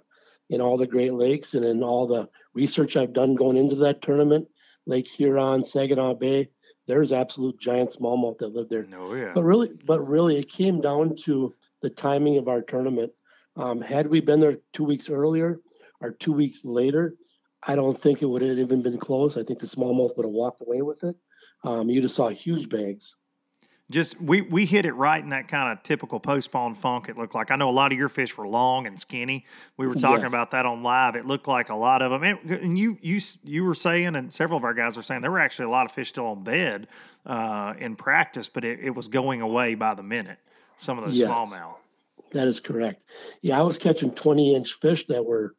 [0.50, 4.02] in all the Great Lakes, and in all the research I've done going into that
[4.02, 4.47] tournament,
[4.86, 6.50] Lake Huron, Saginaw Bay,
[6.88, 8.84] there's absolute giant smallmouth that live there.
[8.84, 9.32] No, yeah.
[9.36, 13.12] But really, but really, it came down to the timing of our tournament.
[13.56, 15.60] Um, had we been there two weeks earlier
[16.02, 17.15] or two weeks later,
[17.62, 19.38] I don't think it would have even been close.
[19.38, 21.15] I think the smallmouth would have walked away with it.
[21.63, 23.15] Um, you'd have saw huge bags.
[23.89, 27.08] Just we we hit it right in that kind of typical post-spawn funk.
[27.08, 29.45] It looked like I know a lot of your fish were long and skinny.
[29.78, 30.32] We were talking Yes.
[30.32, 31.15] about that on live.
[31.15, 34.34] It looked like a lot of them, and, and you you you were saying, and
[34.34, 36.43] several of our guys were saying there were actually a lot of fish still on
[36.43, 36.88] bed
[37.26, 40.39] uh, in practice, but it, it was going away by the minute.
[40.76, 41.30] Some of those Yes.
[41.30, 41.76] smallmouth.
[42.32, 43.06] That is correct.
[43.41, 45.56] Yeah, I was catching 20 inch fish that were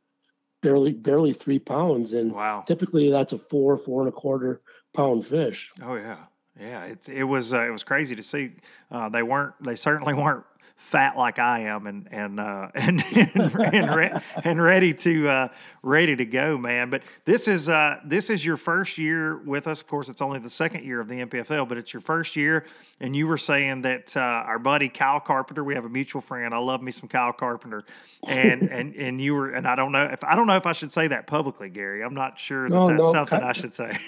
[0.60, 2.64] barely barely three pounds, and Wow.
[2.66, 4.60] typically that's a four four and a quarter
[4.92, 5.72] pound fish.
[5.82, 6.18] Oh yeah,
[6.60, 6.84] yeah.
[6.84, 8.52] It's it was uh, it was crazy to see.
[8.90, 9.54] Uh, they weren't.
[9.62, 10.44] They certainly weren't
[10.78, 15.48] fat like I am and and uh, and and, and, re- and, ready to uh,
[15.82, 16.88] ready to go, man.
[16.88, 19.80] But this is uh, this is your first year with us.
[19.80, 22.64] Of course, it's only the second year of the NPFL, but it's your first year.
[23.00, 26.54] And you were saying that uh, our buddy Kyle Carpenter, we have a mutual friend.
[26.54, 27.84] I love me some Kyle Carpenter,
[28.26, 30.72] and and and you were, and I don't know if I don't know if I
[30.72, 32.02] should say that publicly, Gary.
[32.02, 33.98] I'm not sure that no, that's no, something Kyle, I should say.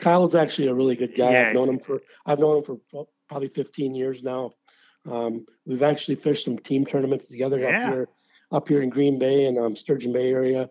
[0.00, 1.32] Kyle is actually a really good guy.
[1.32, 1.48] Yeah.
[1.48, 4.52] I've known him for I've known him for probably 15 years now.
[5.10, 7.88] Um, we've actually fished some team tournaments together yeah.
[7.88, 8.08] up here,
[8.52, 10.70] up here in Green Bay and um, Sturgeon Bay area.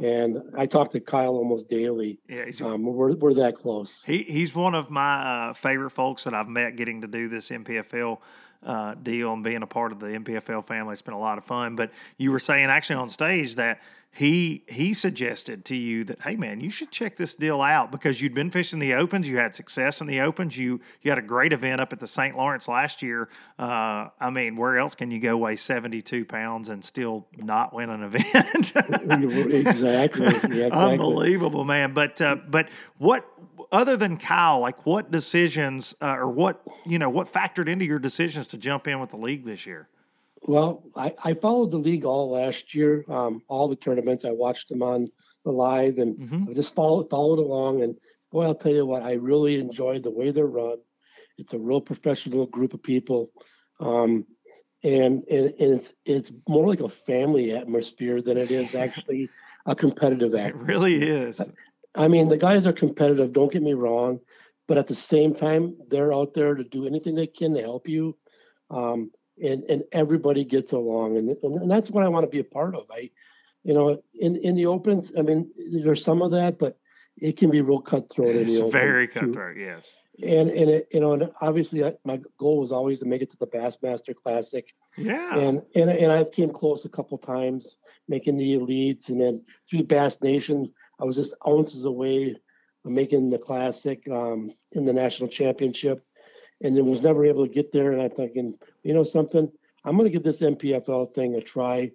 [0.00, 2.18] And I talk to Kyle almost daily.
[2.28, 4.02] Yeah, um, we're we're that close.
[4.04, 7.50] He he's one of my uh, favorite folks that I've met getting to do this
[7.50, 8.18] NPFL
[8.64, 10.92] uh, deal and being a part of the NPFL family.
[10.92, 11.76] It's been a lot of fun.
[11.76, 13.80] But you were saying actually on stage that
[14.14, 18.20] he he suggested to you that hey man you should check this deal out because
[18.20, 21.22] you'd been fishing the opens you had success in the opens you you had a
[21.22, 23.30] great event up at the st lawrence last year.
[23.58, 27.88] Uh, i mean where else can you go weigh 72 pounds and still not win
[27.88, 28.72] an event?
[29.66, 30.26] Exactly.
[30.26, 30.70] Exactly.
[30.70, 31.94] Unbelievable man.
[31.94, 33.26] But uh, but what
[33.70, 37.98] other than kyle like what decisions uh, or what you know what factored into your
[37.98, 39.88] decisions to jump in with the league this year
[40.44, 44.24] well, I, I followed the league all last year, um, all the tournaments.
[44.24, 45.08] I watched them on
[45.44, 46.50] the live, and mm-hmm.
[46.50, 47.82] I just followed followed along.
[47.82, 47.96] And
[48.30, 50.78] boy, I'll tell you what, I really enjoyed the way they're run.
[51.38, 53.30] It's a real professional group of people,
[53.80, 54.26] um,
[54.82, 59.28] and, and and it's it's more like a family atmosphere than it is actually
[59.66, 60.62] a competitive atmosphere.
[60.62, 61.40] It really is.
[61.94, 63.32] I mean, the guys are competitive.
[63.32, 64.18] Don't get me wrong,
[64.66, 67.86] but at the same time, they're out there to do anything they can to help
[67.86, 68.16] you.
[68.70, 69.10] Um,
[69.42, 72.74] and and everybody gets along and, and that's what i want to be a part
[72.74, 72.86] of.
[72.90, 73.10] I
[73.64, 75.50] you know in in the opens i mean
[75.84, 76.78] there's some of that but
[77.16, 79.62] it can be real cutthroat it's very cutthroat too.
[79.62, 79.98] yes.
[80.22, 83.30] And and it, you know and obviously I, my goal was always to make it
[83.30, 84.74] to the bassmaster classic.
[84.96, 85.36] Yeah.
[85.36, 89.84] And and, and I've came close a couple times making the elites and then through
[89.84, 92.36] bass nation i was just ounces away
[92.82, 96.04] from making the classic um, in the national championship
[96.62, 97.92] and then was never able to get there.
[97.92, 99.50] And I'm thinking, you know something,
[99.84, 101.90] I'm going to give this NPFL thing a try.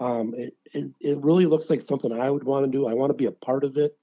[0.00, 2.86] Um, it, it, it really looks like something I would want to do.
[2.86, 3.96] I want to be a part of it.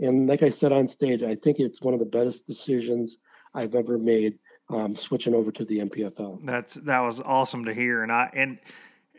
[0.00, 3.18] And like I said on stage, I think it's one of the best decisions
[3.54, 4.38] I've ever made
[4.70, 6.44] um, switching over to the NPFL.
[6.44, 8.58] That's that was awesome to hear, and I and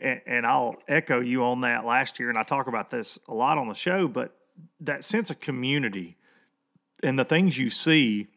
[0.00, 3.58] and I'll echo you on that last year, and I talk about this a lot
[3.58, 4.08] on the show.
[4.08, 4.34] But
[4.80, 6.16] that sense of community
[7.02, 8.28] and the things you see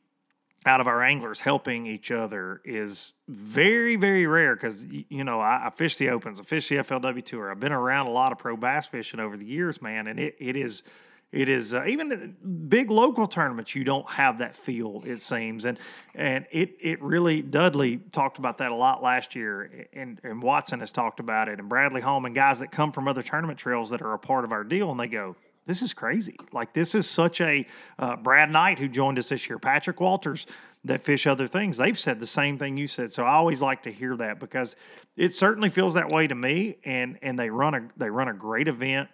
[0.65, 5.67] out of our anglers helping each other is very, very rare because, you know, I,
[5.67, 7.51] I, fish the opens, I fish the FLW tour.
[7.51, 10.36] I've been around a lot of pro bass fishing over the years, man, and it,
[10.39, 10.84] it is.
[11.32, 12.36] It is uh, even
[12.69, 13.75] big local tournaments.
[13.75, 15.78] You don't have that feel, it seems, and
[16.13, 20.80] and it it really Dudley talked about that a lot last year, and and Watson
[20.80, 24.01] has talked about it, and Bradley Holman, guys that come from other tournament trails that
[24.01, 26.38] are a part of our deal, and they go, this is crazy.
[26.51, 27.65] Like this is such a
[27.97, 30.45] uh, Brad Knight who joined us this year, Patrick Walters
[30.84, 31.78] that fish other things.
[31.78, 33.12] They've said the same thing you said.
[33.12, 34.75] So I always like to hear that because
[35.17, 36.78] it certainly feels that way to me.
[36.86, 39.10] And and they run a they run a great event.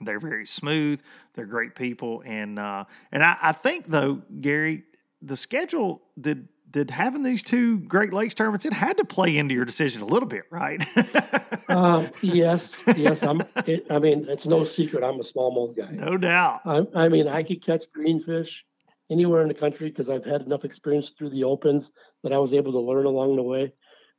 [0.00, 1.02] They're very smooth.
[1.34, 2.22] They're great people.
[2.24, 4.84] And uh, and I, I think though, Gary,
[5.20, 9.54] the schedule did did having these two Great Lakes tournaments, it had to play into
[9.54, 10.84] your decision a little bit, right?
[11.68, 13.22] uh, yes, yes.
[13.22, 13.42] I'm.
[13.66, 15.04] It, I mean, it's no secret.
[15.04, 15.90] I'm a smallmouth guy.
[15.92, 16.62] No doubt.
[16.64, 18.64] I, I mean, I could catch greenfish
[19.10, 22.54] anywhere in the country because I've had enough experience through the opens that I was
[22.54, 23.72] able to learn along the way.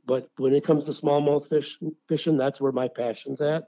[0.06, 3.64] But when it comes to smallmouth fish fishing, that's where my passion's at.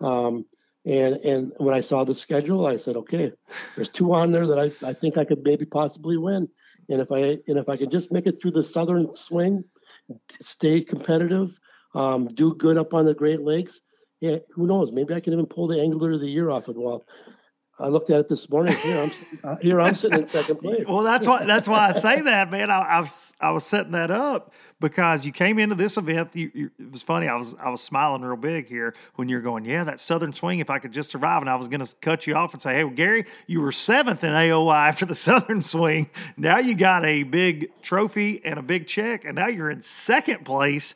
[0.00, 0.44] Um,
[0.84, 3.32] and and when I saw the schedule, I said, okay,
[3.76, 6.48] there's two on there that I, I think I could maybe possibly win.
[6.88, 9.64] And if I and if I can just make it through the southern swing,
[10.40, 11.58] stay competitive,
[11.94, 13.80] um, do good up on the Great Lakes,
[14.20, 14.92] yeah, who knows?
[14.92, 16.76] Maybe I can even pull the angler of the year off it.
[16.76, 17.06] Well,
[17.80, 18.74] I looked at it this morning.
[18.76, 19.10] Here I'm
[19.44, 20.84] uh, here I'm sitting in second place.
[20.88, 22.70] well, that's why that's why I say that, man.
[22.70, 26.34] I, I, was I was setting that up because you came into this event.
[26.34, 27.28] You, you, it was funny.
[27.28, 30.58] I was I was smiling real big here when you're going, yeah, that Southern Swing.
[30.58, 32.74] If I could just survive, and I was going to cut you off and say,
[32.74, 36.10] hey, well, Gary, you were seventh in AOY after the Southern Swing.
[36.36, 40.44] Now you got a big trophy and a big check, and now you're in second
[40.44, 40.94] place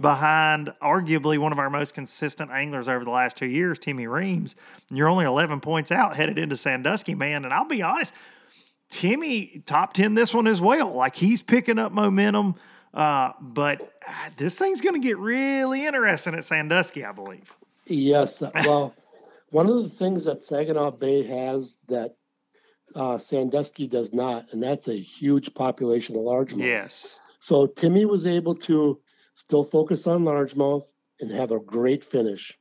[0.00, 4.56] behind arguably one of our most consistent anglers over the last two years, Timmy Reams.
[4.90, 7.44] You're only 11 points out headed into Sandusky, man.
[7.44, 8.12] And I'll be honest,
[8.90, 10.92] Timmy top 10 this one as well.
[10.92, 12.56] Like he's picking up momentum.
[12.92, 17.52] Uh, but uh, this thing's going to get really interesting at Sandusky, I believe.
[17.86, 18.40] Yes.
[18.40, 18.94] Uh, well,
[19.50, 22.14] one of the things that Saginaw Bay has that
[22.94, 26.62] uh, Sandusky does not, and that's a huge population, a large one.
[26.62, 27.18] Yes.
[27.40, 29.00] So Timmy was able to
[29.34, 30.84] still focus on largemouth
[31.20, 32.56] and have a great finish.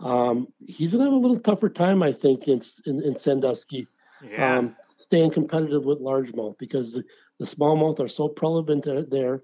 [0.00, 3.86] Um, he's gonna have a little tougher time, I think, in in, in Sandusky,
[4.30, 4.58] Yeah.
[4.58, 7.04] um, staying competitive with largemouth because the,
[7.38, 9.02] the smallmouth are so prevalent there.
[9.02, 9.42] there.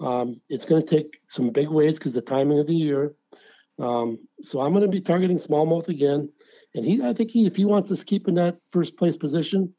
[0.00, 3.14] Um, it's going to take some big weights because the timing of the year.
[3.78, 6.28] Um, so I'm going to be targeting smallmouth again,
[6.74, 9.72] and he, I think he, if he wants to keep in that first place position,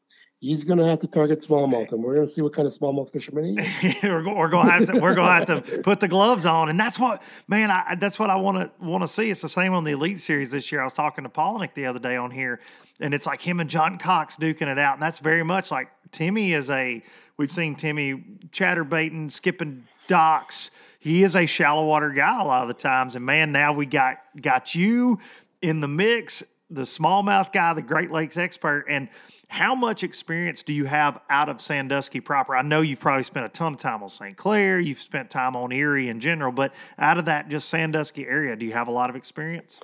[0.44, 2.74] he's going to have to target smallmouth, and we're going to see what kind of
[2.74, 4.02] smallmouth fisherman he is.
[4.02, 6.78] we're, going to have to we're going to have to put the gloves on, and
[6.78, 7.70] that's what man.
[7.70, 9.30] I, that's what I want to want to see.
[9.30, 10.82] It's the same on the Elite Series this year.
[10.82, 12.60] I was talking to Polnick the other day on here,
[13.00, 15.88] and it's like him and John Cox duking it out, and that's very much like
[16.12, 17.02] Timmy is a.
[17.36, 20.70] We've seen Timmy chatterbaiting, skipping docks.
[21.00, 23.86] He is a shallow water guy a lot of the times, and man, now we
[23.86, 25.18] got got you
[25.62, 29.08] in the mix, the smallmouth guy, the Great Lakes expert, and
[29.48, 32.56] how much experience do you have out of Sandusky proper?
[32.56, 34.36] I know you've probably spent a ton of time on St.
[34.36, 38.56] Clair, you've spent time on Erie in general, but out of that just Sandusky area,
[38.56, 39.80] do you have a lot of experience?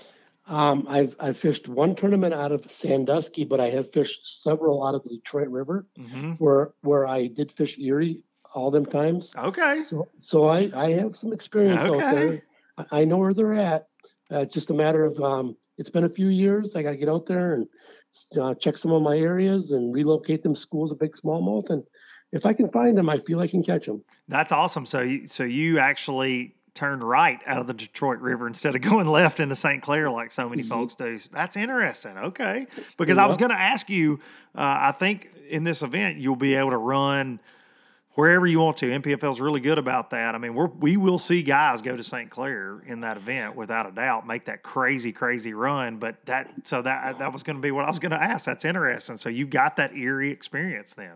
[0.47, 4.95] Um, I've I've fished one tournament out of Sandusky, but I have fished several out
[4.97, 6.33] of the Detroit River, Mm-hmm.
[6.33, 9.33] where where I did fish Erie all them times.
[9.39, 9.85] Okay.
[9.85, 12.05] So so I I have some experience Okay.
[12.05, 12.43] out there.
[12.91, 13.89] I, know where they're at.
[14.33, 16.75] Uh, it's just a matter of um, it's been a few years.
[16.75, 17.67] I got to get out there and
[18.41, 21.71] uh, check some of my areas and relocate them schools of big smallmouth.
[21.71, 21.83] And
[22.33, 24.03] if I can find them, I feel I can catch them.
[24.29, 24.87] That's awesome.
[24.87, 29.07] So you so you actually turned right out of the Detroit River instead of going
[29.09, 29.83] left into St.
[29.83, 30.69] Clair like so many Mhm.
[30.69, 31.19] folks do.
[31.33, 32.17] That's interesting.
[32.17, 32.67] Okay.
[32.97, 34.21] Because I was going to ask you,
[34.55, 37.41] uh, I think in this event you'll be able to run
[38.15, 38.87] wherever you want to.
[38.87, 40.35] NPFL is really good about that.
[40.35, 42.31] I mean, we're, we will see guys go to St.
[42.31, 45.99] Clair in that event without a doubt, make that crazy, crazy run.
[45.99, 48.47] But that, so that that was going to be what I was going to ask.
[48.47, 49.17] That's interesting.
[49.17, 51.15] So you've got that Erie experience then.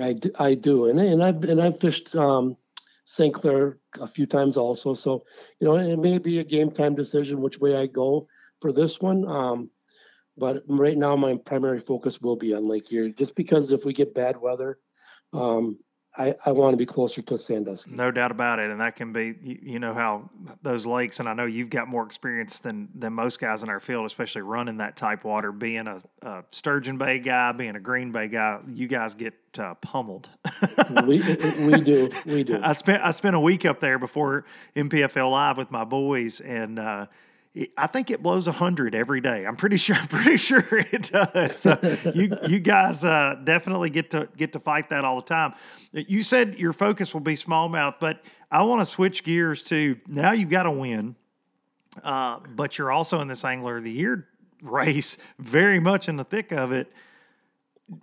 [0.00, 2.56] I I do, and and I've and I've fished um,
[3.04, 3.34] St.
[3.34, 4.94] Clair a few times also.
[4.94, 5.24] So
[5.58, 8.28] you know, it may be a game time decision which way I go
[8.60, 9.26] for this one.
[9.26, 9.70] Um,
[10.36, 13.92] but right now, my primary focus will be on Lake Erie, just because if we
[13.92, 14.78] get bad weather,
[15.32, 15.78] um,
[16.16, 17.92] I I want to be closer to Sandusky.
[17.92, 20.28] No doubt about it, and that can be you, you know how
[20.62, 23.80] those lakes, and I know you've got more experience than than most guys in our
[23.80, 25.52] field, especially running that type water.
[25.52, 29.74] Being a, a Sturgeon Bay guy, being a Green Bay guy, you guys get uh,
[29.76, 30.28] pummeled.
[31.06, 31.22] we
[31.66, 32.60] we do we do.
[32.62, 34.44] I spent I spent a week up there before
[34.76, 37.06] NPFL Live with my boys, and uh,
[37.76, 39.44] I think it blows hundred every day.
[39.46, 39.96] I'm pretty sure.
[40.00, 41.58] I'm pretty sure it does.
[41.58, 41.78] So
[42.14, 45.54] you you guys uh, definitely get to get to fight that all the time.
[45.92, 50.32] You said your focus will be smallmouth, but I want to switch gears to now.
[50.32, 51.16] You've got to win,
[52.02, 54.28] uh, but you're also in this Angler of the Year
[54.62, 56.90] race, very much in the thick of it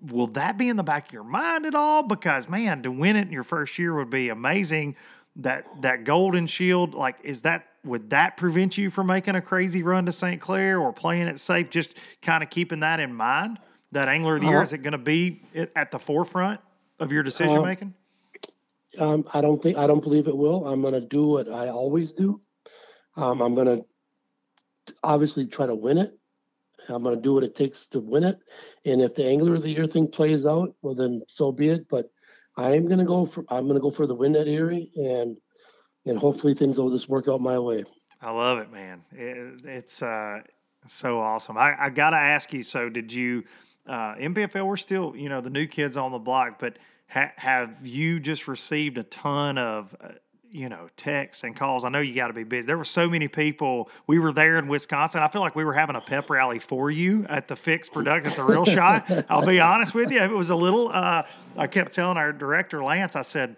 [0.02, 2.04] will that be in the back of your mind at all?
[2.04, 4.96] Because man, to win it in your first year would be amazing.
[5.36, 9.84] That that golden shield, like, is that would that prevent you from making a crazy
[9.84, 10.42] run to St.
[10.42, 11.70] Clair or playing it safe?
[11.70, 13.60] Just kind of keeping that in mind.
[13.92, 14.64] That angler of the year Uh-huh.
[14.64, 15.42] is it going to be
[15.76, 16.60] at the forefront
[17.00, 17.94] of your decision making?
[18.98, 20.68] Um, I don't think I don't believe it will.
[20.68, 22.42] I'm going to do what I always do.
[23.16, 23.86] Um, I'm going to
[25.04, 26.18] obviously try to win it.
[26.88, 28.40] I'm going to do what it takes to win it.
[28.86, 31.88] And if the angler of the year thing plays out, well then so be it.
[31.90, 32.12] But
[32.58, 34.92] I am going to go for I'm going to go for the win at Erie,
[34.96, 35.38] and
[36.06, 37.84] and hopefully things will just work out my way.
[38.22, 39.04] I love it, man.
[39.12, 40.42] It, it's uh,
[40.88, 41.58] so awesome.
[41.58, 42.64] I, I got to ask you.
[42.64, 43.44] So, did you
[43.88, 44.66] uh, NPFL?
[44.66, 48.48] We're still, you know, the new kids on the block, but ha- have you just
[48.48, 50.10] received a ton of, uh,
[50.52, 51.86] you know, texts and calls?
[51.86, 52.68] I know you got to be busy.
[52.68, 53.90] There were so many people.
[54.06, 55.22] We were there in Wisconsin.
[55.22, 58.32] I feel like we were having a pep rally for you at the fixed production,
[58.32, 59.10] at the real shot.
[59.30, 60.20] I'll be honest with you.
[60.20, 60.90] It was a little.
[60.90, 61.24] Uh,
[61.56, 63.16] I kept telling our director Lance.
[63.16, 63.56] I said,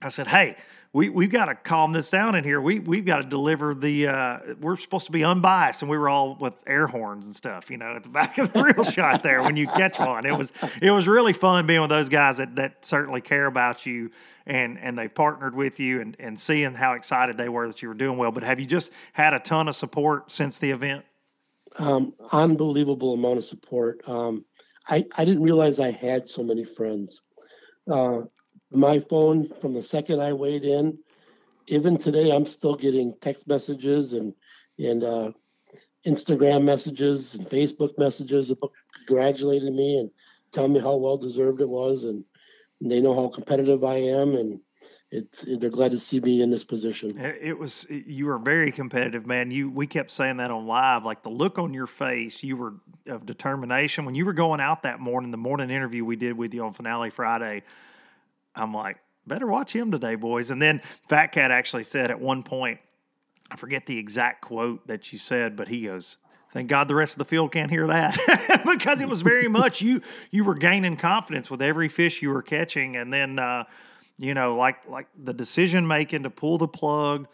[0.00, 0.56] I said, hey,
[0.92, 2.60] we, we've got to calm this down in here.
[2.60, 5.82] We, we've got to deliver the, uh, we're supposed to be unbiased.
[5.82, 8.52] And we were all with air horns and stuff, you know, at the back of
[8.52, 10.26] the real shot there when you catch one.
[10.26, 13.86] It was, it was really fun being with those guys that, that certainly care about
[13.86, 14.10] you
[14.46, 17.88] and, and they partnered with you and, and seeing how excited they were that you
[17.88, 18.32] were doing well.
[18.32, 21.04] But have you just had a ton of support since the event?
[21.76, 24.00] um, unbelievable amount of support.
[24.06, 24.44] Um,
[24.88, 27.22] I, I didn't realize I had so many friends.
[27.90, 28.22] Uh,
[28.70, 30.98] my phone, from the second I weighed in,
[31.66, 34.34] even today, I'm still getting text messages and
[34.78, 35.32] and uh,
[36.06, 38.52] Instagram messages and Facebook messages
[39.06, 40.10] congratulating me and
[40.52, 42.24] telling me how well deserved it was, and,
[42.80, 44.60] and they know how competitive I am, and
[45.10, 47.18] it's they're glad to see me in this position.
[47.18, 49.50] It it was you were very competitive, man.
[49.50, 52.74] You we kept saying that on live, like the look on your face, you were
[53.06, 55.32] of determination when you were going out that morning.
[55.32, 57.64] The morning interview we did with you on Finale Friday,
[58.60, 60.50] I'm like, better watch him today, boys.
[60.50, 62.80] And then Fat Cat actually said at one point,
[63.50, 66.18] I forget the exact quote that you said, but he goes,
[66.52, 69.80] Thank God the rest of the field can't hear that because it was very much
[69.80, 70.02] you
[70.32, 73.64] you were gaining confidence with every fish you were catching, and then uh,
[74.18, 77.28] you know like like the decision making to pull the plug,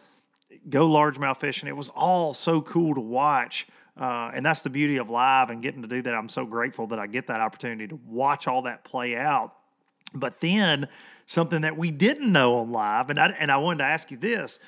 [0.69, 1.67] go largemouth fishing.
[1.67, 3.67] It was all so cool to watch.
[3.99, 6.13] Uh, and that's the beauty of live and getting to do that.
[6.13, 9.55] I'm so grateful that I get that opportunity to watch all that play out.
[10.13, 10.89] But then
[11.27, 14.17] something that we didn't know on live, and I, and I wanted to ask you
[14.17, 14.59] this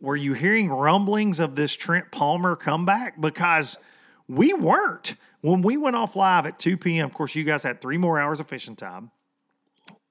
[0.00, 3.20] were you hearing rumblings of this Trent Palmer comeback?
[3.20, 3.78] Because
[4.28, 5.14] we weren't.
[5.40, 8.18] When we went off live at 2 p.m., of course, you guys had three more
[8.18, 9.10] hours of fishing time.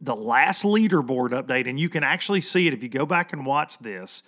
[0.01, 3.45] The last leaderboard update, and you can actually see it if you go back and
[3.45, 4.23] watch this,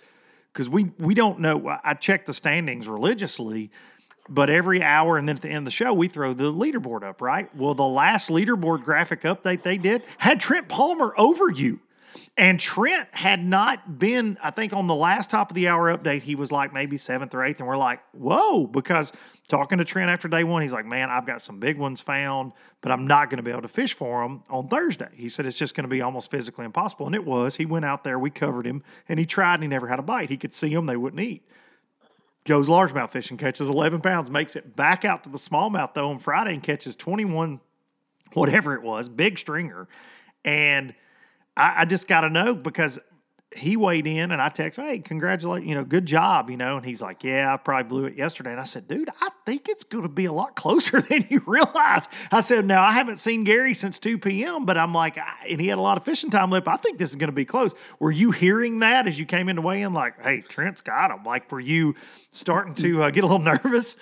[0.52, 1.78] because we we don't know.
[1.84, 3.70] I check the standings religiously,
[4.28, 7.02] but every hour and then at the end of the show, we throw the leaderboard
[7.02, 7.54] up, right?
[7.56, 11.80] Well, the last leaderboard graphic update they did had Trent Palmer over you.
[12.36, 16.22] And Trent had not been, I think, on the last top of the hour update,
[16.22, 17.58] he was like maybe seventh or eighth.
[17.58, 19.12] And we're like, whoa, because
[19.48, 22.52] talking to Trent after day one, he's like, man, I've got some big ones found,
[22.80, 25.08] but I'm not going to be able to fish for them on Thursday.
[25.14, 27.06] He said it's just going to be almost physically impossible.
[27.06, 27.56] And it was.
[27.56, 30.02] He went out there, we covered him, and he tried and he never had a
[30.02, 30.30] bite.
[30.30, 31.42] He could see them, they wouldn't eat.
[32.48, 36.18] Goes largemouth fishing, catches 11 pounds, makes it back out to the smallmouth though on
[36.18, 37.60] Friday and catches 21,
[38.32, 39.86] whatever it was, big stringer.
[40.44, 40.94] And–
[41.58, 42.98] I, I just got to know because
[43.56, 46.76] he weighed in and I text, hey, congratulate, you know, good job, you know.
[46.76, 48.50] And he's like, yeah, I probably blew it yesterday.
[48.50, 51.42] And I said, dude, I think it's going to be a lot closer than you
[51.46, 52.08] realize.
[52.30, 55.18] I said, now I haven't seen Gary since 2 p.m., but I'm like,
[55.48, 56.68] and he had a lot of fishing time left.
[56.68, 57.72] I think this is going to be close.
[57.98, 59.94] Were you hearing that as you came into weigh in?
[59.94, 61.24] Like, hey, Trent's got him.
[61.24, 61.94] Like, were you
[62.30, 63.96] starting to uh, get a little nervous?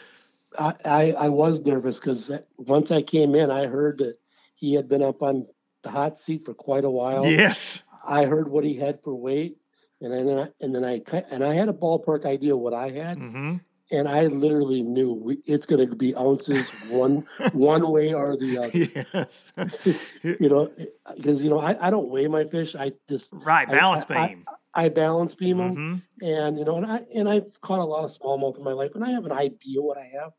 [0.59, 4.18] I, I, I was nervous because once I came in, I heard that
[4.57, 5.47] he had been up on
[5.86, 7.24] the hot seat for quite a while.
[7.24, 9.57] Yes, I heard what he had for weight,
[10.00, 13.18] and then I, and then I and I had a ballpark idea what I had,
[13.18, 13.57] mm-hmm.
[13.90, 18.59] and I literally knew we, it's going to be ounces one one way or the
[18.59, 19.07] other.
[19.12, 19.52] Yes,
[20.22, 20.70] you know,
[21.16, 22.74] because you know I, I don't weigh my fish.
[22.74, 24.44] I just right balance I, beam.
[24.74, 26.26] I, I, balance beam them, mm-hmm.
[26.26, 28.92] and you know, and I and I've caught a lot of smallmouth in my life,
[28.94, 30.32] and I have an idea what I have.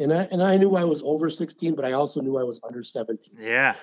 [0.00, 2.60] And I and I knew I was over 16, but I also knew I was
[2.64, 3.34] under 17.
[3.36, 3.74] Yeah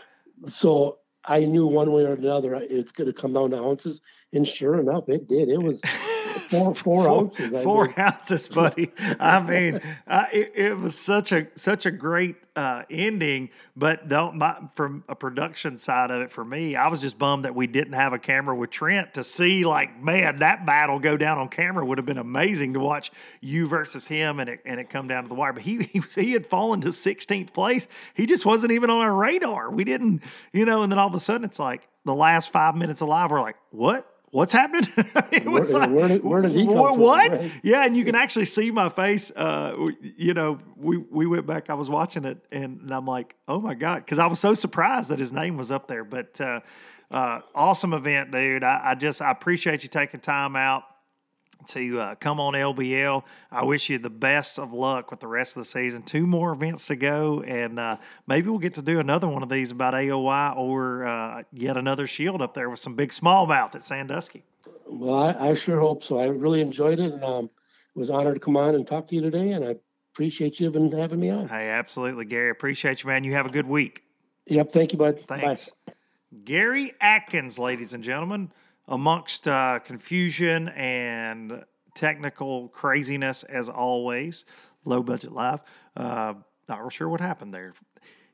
[0.47, 4.01] so I knew one way or another it's going to come down to ounces,
[4.33, 5.49] and sure enough, it did.
[5.49, 5.81] It was
[6.39, 7.53] four four, four ounces.
[7.53, 8.91] I four ounces, buddy.
[9.19, 13.49] I mean, uh, it, it, was such a such a great uh, ending.
[13.75, 17.45] But don't my, from a production side of it, for me, I was just bummed
[17.45, 19.65] that we didn't have a camera with Trent to see.
[19.65, 23.11] Like, man, that battle go down on camera would have been amazing to watch
[23.41, 25.53] you versus him, and it and it come down to the wire.
[25.53, 27.87] But he he, he had fallen to 16th place.
[28.13, 29.69] He just wasn't even on our radar.
[29.69, 30.23] We didn't,
[30.53, 30.83] you know.
[30.83, 33.31] And then all of a sudden, it's like the last five minutes alive.
[33.31, 34.09] We're like, what?
[34.35, 34.91] What's happening?
[35.31, 37.35] it was where, like, where, did, where did he come what?
[37.35, 37.51] From, right?
[37.63, 39.31] Yeah, and you can actually see my face.
[39.31, 41.69] Uh, you know, we we went back.
[41.69, 44.53] I was watching it, and, and I'm like, oh my god, because I was so
[44.53, 46.03] surprised that his name was up there.
[46.03, 46.59] But uh,
[47.09, 48.63] uh, awesome event, dude.
[48.63, 50.83] I, I just I appreciate you taking time out
[51.67, 53.23] to uh, come on LBL.
[53.51, 56.03] I wish you the best of luck with the rest of the season.
[56.03, 57.97] Two more events to go, and uh,
[58.27, 62.07] maybe we'll get to do another one of these about AOY or uh, yet another
[62.07, 64.43] shield up there with some big smallmouth at Sandusky.
[64.87, 66.19] Well, I, I, sure hope so.
[66.19, 67.49] I really enjoyed it, and um,
[67.95, 69.51] was honored to come on and talk to you today.
[69.51, 69.75] And I
[70.13, 71.47] appreciate you having, having me on.
[71.49, 72.51] Hey, absolutely, Gary.
[72.51, 73.23] Appreciate you, man.
[73.23, 74.03] You have a good week.
[74.45, 74.71] Yep.
[74.71, 75.21] Thank you, bud.
[75.27, 75.71] Thanks.
[75.87, 75.93] Bye.
[76.43, 78.51] Gary Atkins, ladies and gentlemen
[78.87, 81.63] amongst uh, confusion and
[81.95, 84.45] technical craziness as always.
[84.83, 85.61] Low budget live.
[85.95, 86.35] Uh,
[86.69, 87.73] not real sure what happened there.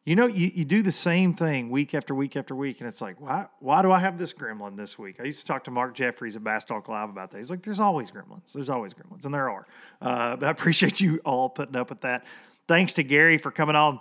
[0.03, 3.01] You know, you, you do the same thing week after week after week, and it's
[3.01, 5.17] like, why why do I have this gremlin this week?
[5.19, 7.37] I used to talk to Mark Jeffries at Bass Talk Live about that.
[7.37, 8.51] He's like, there's always gremlins.
[8.51, 9.67] There's always gremlins, and there are.
[10.01, 12.25] Uh, but I appreciate you all putting up with that.
[12.67, 13.99] Thanks to Gary for coming on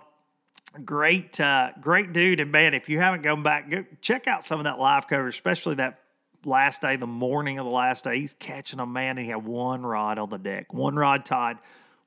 [0.84, 4.61] great uh, great dude and man if you haven't gone back go check out some
[4.61, 5.98] of that live coverage especially that
[6.45, 9.45] last day, the morning of the last day, he's catching a man and he had
[9.45, 11.59] one rod on the deck, one rod tied,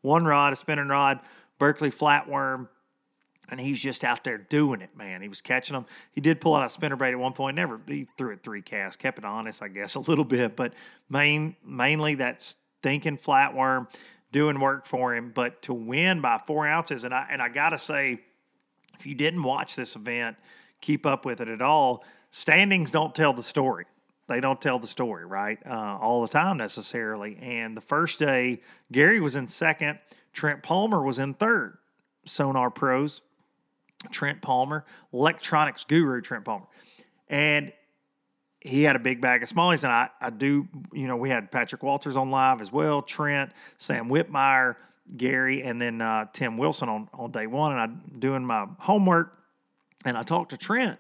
[0.01, 1.19] one rod, a spinning rod,
[1.59, 2.67] Berkley flatworm,
[3.49, 5.21] and he's just out there doing it, man.
[5.21, 5.85] He was catching them.
[6.11, 7.55] He did pull out a spinner bait at one point.
[7.55, 10.73] Never he threw it three casts, kept it honest, I guess, a little bit, but
[11.09, 13.87] main mainly that stinking flatworm
[14.31, 15.31] doing work for him.
[15.33, 18.21] But to win by four ounces, and I and I gotta say,
[18.97, 20.37] if you didn't watch this event,
[20.81, 22.03] keep up with it at all.
[22.31, 23.85] Standings don't tell the story
[24.27, 25.59] they don't tell the story, right?
[25.65, 27.37] Uh, all the time necessarily.
[27.41, 28.61] And the first day,
[28.91, 29.99] Gary was in second,
[30.31, 31.77] Trent Palmer was in third.
[32.25, 33.21] Sonar Pros,
[34.11, 36.65] Trent Palmer, electronics guru Trent Palmer.
[37.27, 37.73] And
[38.61, 41.51] he had a big bag of smallies, and I, I do, you know, we had
[41.51, 44.77] Patrick Walters on live as well, Trent, Sam Whitmire,
[45.17, 47.73] Gary, and then uh, Tim Wilson on, on day one.
[47.73, 49.37] And I'm doing my homework,
[50.05, 50.97] and I talked to Trent,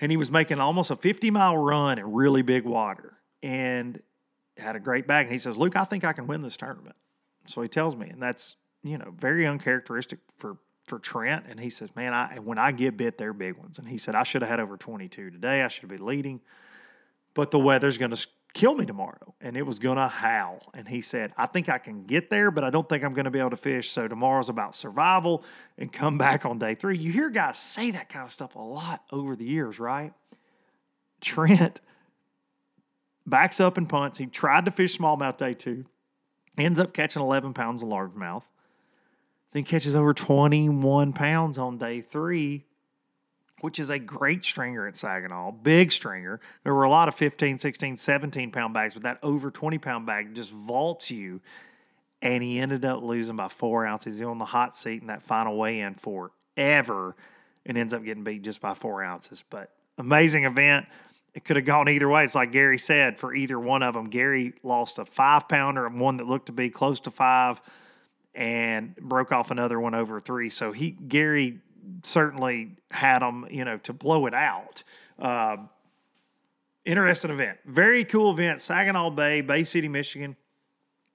[0.00, 4.02] and he was making almost a 50 mile run in really big water and
[4.56, 5.26] had a great bag.
[5.26, 6.96] And he says, Luke, I think I can win this tournament.
[7.46, 11.70] So he tells me, and that's, you know, very uncharacteristic for for Trent, and he
[11.70, 14.24] says, "Man, I and when I get bit, they're big ones." And he said, "I
[14.24, 15.62] should have had over 22 today.
[15.62, 16.40] I should been leading,
[17.34, 20.88] but the weather's going to kill me tomorrow, and it was going to howl." And
[20.88, 23.30] he said, "I think I can get there, but I don't think I'm going to
[23.30, 23.90] be able to fish.
[23.90, 25.44] So tomorrow's about survival
[25.78, 26.98] and come back on day three.
[26.98, 30.12] You hear guys say that kind of stuff a lot over the years, right?
[31.20, 31.80] Trent
[33.26, 34.18] backs up and punts.
[34.18, 35.86] He tried to fish smallmouth day two,
[36.58, 38.42] ends up catching 11 pounds of largemouth
[39.52, 42.64] then catches over 21 pounds on day three,
[43.62, 46.40] which is a great stringer at Saginaw, big stringer.
[46.64, 50.04] There were a lot of 15, 16, 17 pound bags, but that over 20 pound
[50.04, 51.40] bag just vaults you.
[52.20, 54.18] And he ended up losing by four ounces.
[54.18, 57.14] He's on the hot seat in that final weigh in forever
[57.64, 59.44] and ends up getting beat just by four ounces.
[59.48, 60.86] But amazing event.
[61.32, 62.24] It could have gone either way.
[62.24, 64.10] It's like Gary said for either one of them.
[64.10, 67.60] Gary lost a five pounder and one that looked to be close to five
[68.34, 70.50] and broke off another one over three.
[70.50, 71.60] So he Gary
[72.02, 74.82] certainly had them, you know, to blow it out.
[75.18, 75.56] Uh,
[76.84, 78.60] interesting event, very cool event.
[78.60, 80.36] Saginaw Bay, Bay City, Michigan.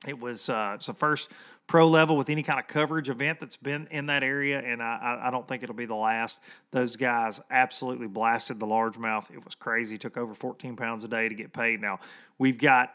[0.07, 1.29] It was uh, it's the first
[1.67, 5.23] pro level with any kind of coverage event that's been in that area, and I,
[5.23, 6.39] I don't think it'll be the last.
[6.71, 9.29] Those guys absolutely blasted the largemouth.
[9.31, 9.97] It was crazy.
[9.97, 11.81] Took over 14 pounds a day to get paid.
[11.81, 11.99] Now
[12.37, 12.93] we've got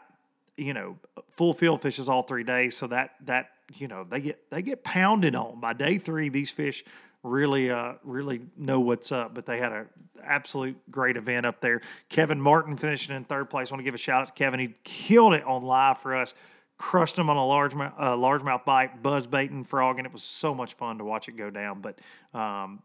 [0.57, 0.97] you know
[1.29, 4.83] full field fishes all three days, so that that you know they get they get
[4.83, 6.29] pounded on by day three.
[6.29, 6.83] These fish
[7.23, 9.33] really uh really know what's up.
[9.33, 9.85] But they had a
[10.23, 11.81] absolute great event up there.
[12.09, 13.71] Kevin Martin finishing in third place.
[13.71, 14.59] Want to give a shout out to Kevin.
[14.59, 16.33] He killed it on live for us.
[16.77, 20.53] Crushed him on a large uh, largemouth bite, buzz baiting frog, and it was so
[20.53, 21.81] much fun to watch it go down.
[21.81, 21.99] But
[22.37, 22.81] um,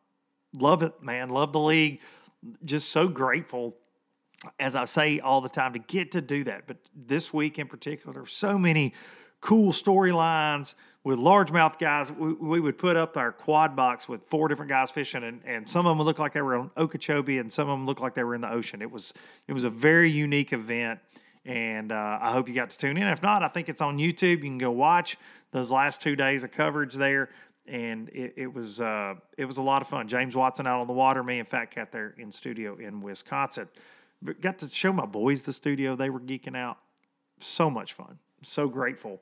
[0.54, 1.30] love it, man.
[1.30, 2.00] Love the league.
[2.64, 3.74] Just so grateful
[4.58, 6.66] as I say all the time, to get to do that.
[6.66, 8.94] But this week in particular, so many
[9.40, 10.74] cool storylines
[11.04, 12.10] with largemouth guys.
[12.12, 15.68] We, we, would put up our quad box with four different guys fishing, and, and
[15.68, 18.00] some of them would look like they were on Okeechobee, and some of them looked
[18.00, 18.82] like they were in the ocean.
[18.82, 19.14] It was
[19.46, 21.00] it was a very unique event,
[21.44, 23.06] and uh, I hope you got to tune in.
[23.06, 24.38] If not, I think it's on YouTube.
[24.38, 25.16] You can go watch
[25.52, 27.30] those last two days of coverage there.
[27.66, 30.08] And it, it was uh, it was a lot of fun.
[30.08, 33.68] James Watson out on the water, me and Fat Cat there in studio in Wisconsin.
[34.40, 35.94] Got to show my boys the studio.
[35.94, 36.78] They were geeking out.
[37.40, 38.18] So much fun.
[38.42, 39.20] So grateful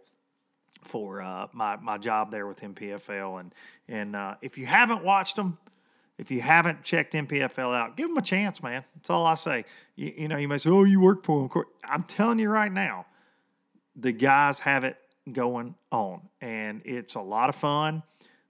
[0.82, 3.40] for uh, my my job there with NPFL.
[3.40, 3.54] And
[3.88, 5.58] and uh, if you haven't watched them,
[6.18, 8.84] if you haven't checked NPFL out, give them a chance, man.
[8.94, 9.64] That's all I say.
[9.96, 12.72] You, you know, you may say, "Oh, you work for them." I'm telling you right
[12.72, 13.06] now,
[13.94, 14.96] the guys have it
[15.32, 18.02] going on, and it's a lot of fun.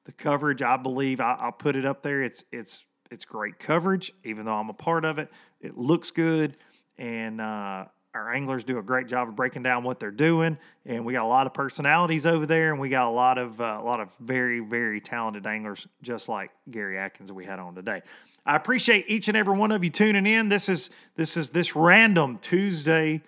[0.04, 2.22] The coverage, I believe, I, will put it up there.
[2.22, 5.30] It's it's it's great coverage, even though I'm a part of it.
[5.60, 6.56] It looks good,
[6.98, 11.04] and uh, our anglers do a great job of breaking down what they're doing, and
[11.04, 13.78] we got a lot of personalities over there, and we got a lot of uh,
[13.80, 18.02] a lot of very very talented anglers, just like Gary Atkins we had on today.
[18.44, 20.48] I appreciate each and every one of you tuning in.
[20.48, 23.22] This is this is this random Tuesday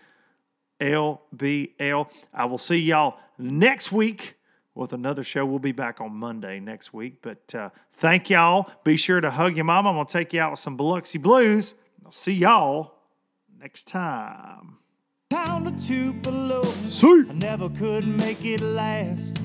[0.81, 2.09] LBL.
[2.33, 4.35] I will see y'all next week
[4.75, 5.45] with another show.
[5.45, 7.17] We'll be back on Monday next week.
[7.21, 8.71] But uh, thank y'all.
[8.85, 9.91] Be sure to hug your mama.
[9.91, 11.75] I'm gonna take you out with some Biloxi Blues.
[12.07, 12.98] I'll see y'all
[13.61, 14.77] next time.
[15.31, 16.63] Town to Tupelo.
[16.89, 17.25] See.
[17.29, 19.37] I never could make it last.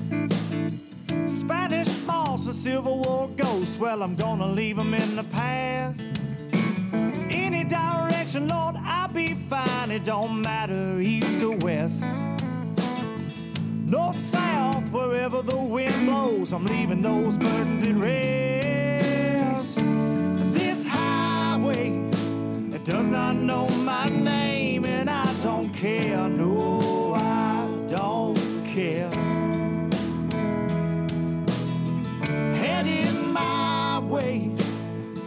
[1.26, 3.80] Spanish moss, a Civil War ghost.
[3.80, 6.00] Well, I'm gonna leave them in the past.
[6.92, 9.90] Any direction, Lord, I'll be fine.
[9.90, 12.04] It don't matter, east or west.
[13.86, 19.76] North, south, wherever the wind blows, I'm leaving those burdens at rest.
[20.54, 22.13] This highway
[22.84, 26.28] does not know my name, and I don't care.
[26.28, 29.10] No, I don't care.
[32.56, 34.50] Heading my way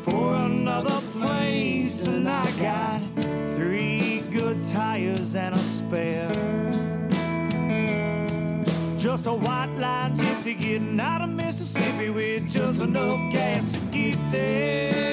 [0.04, 3.02] for another place, and I got
[3.56, 6.32] three good tires and a spare.
[9.00, 14.18] Just a white line gypsy getting out of Mississippi with just enough gas to get
[14.32, 15.08] there.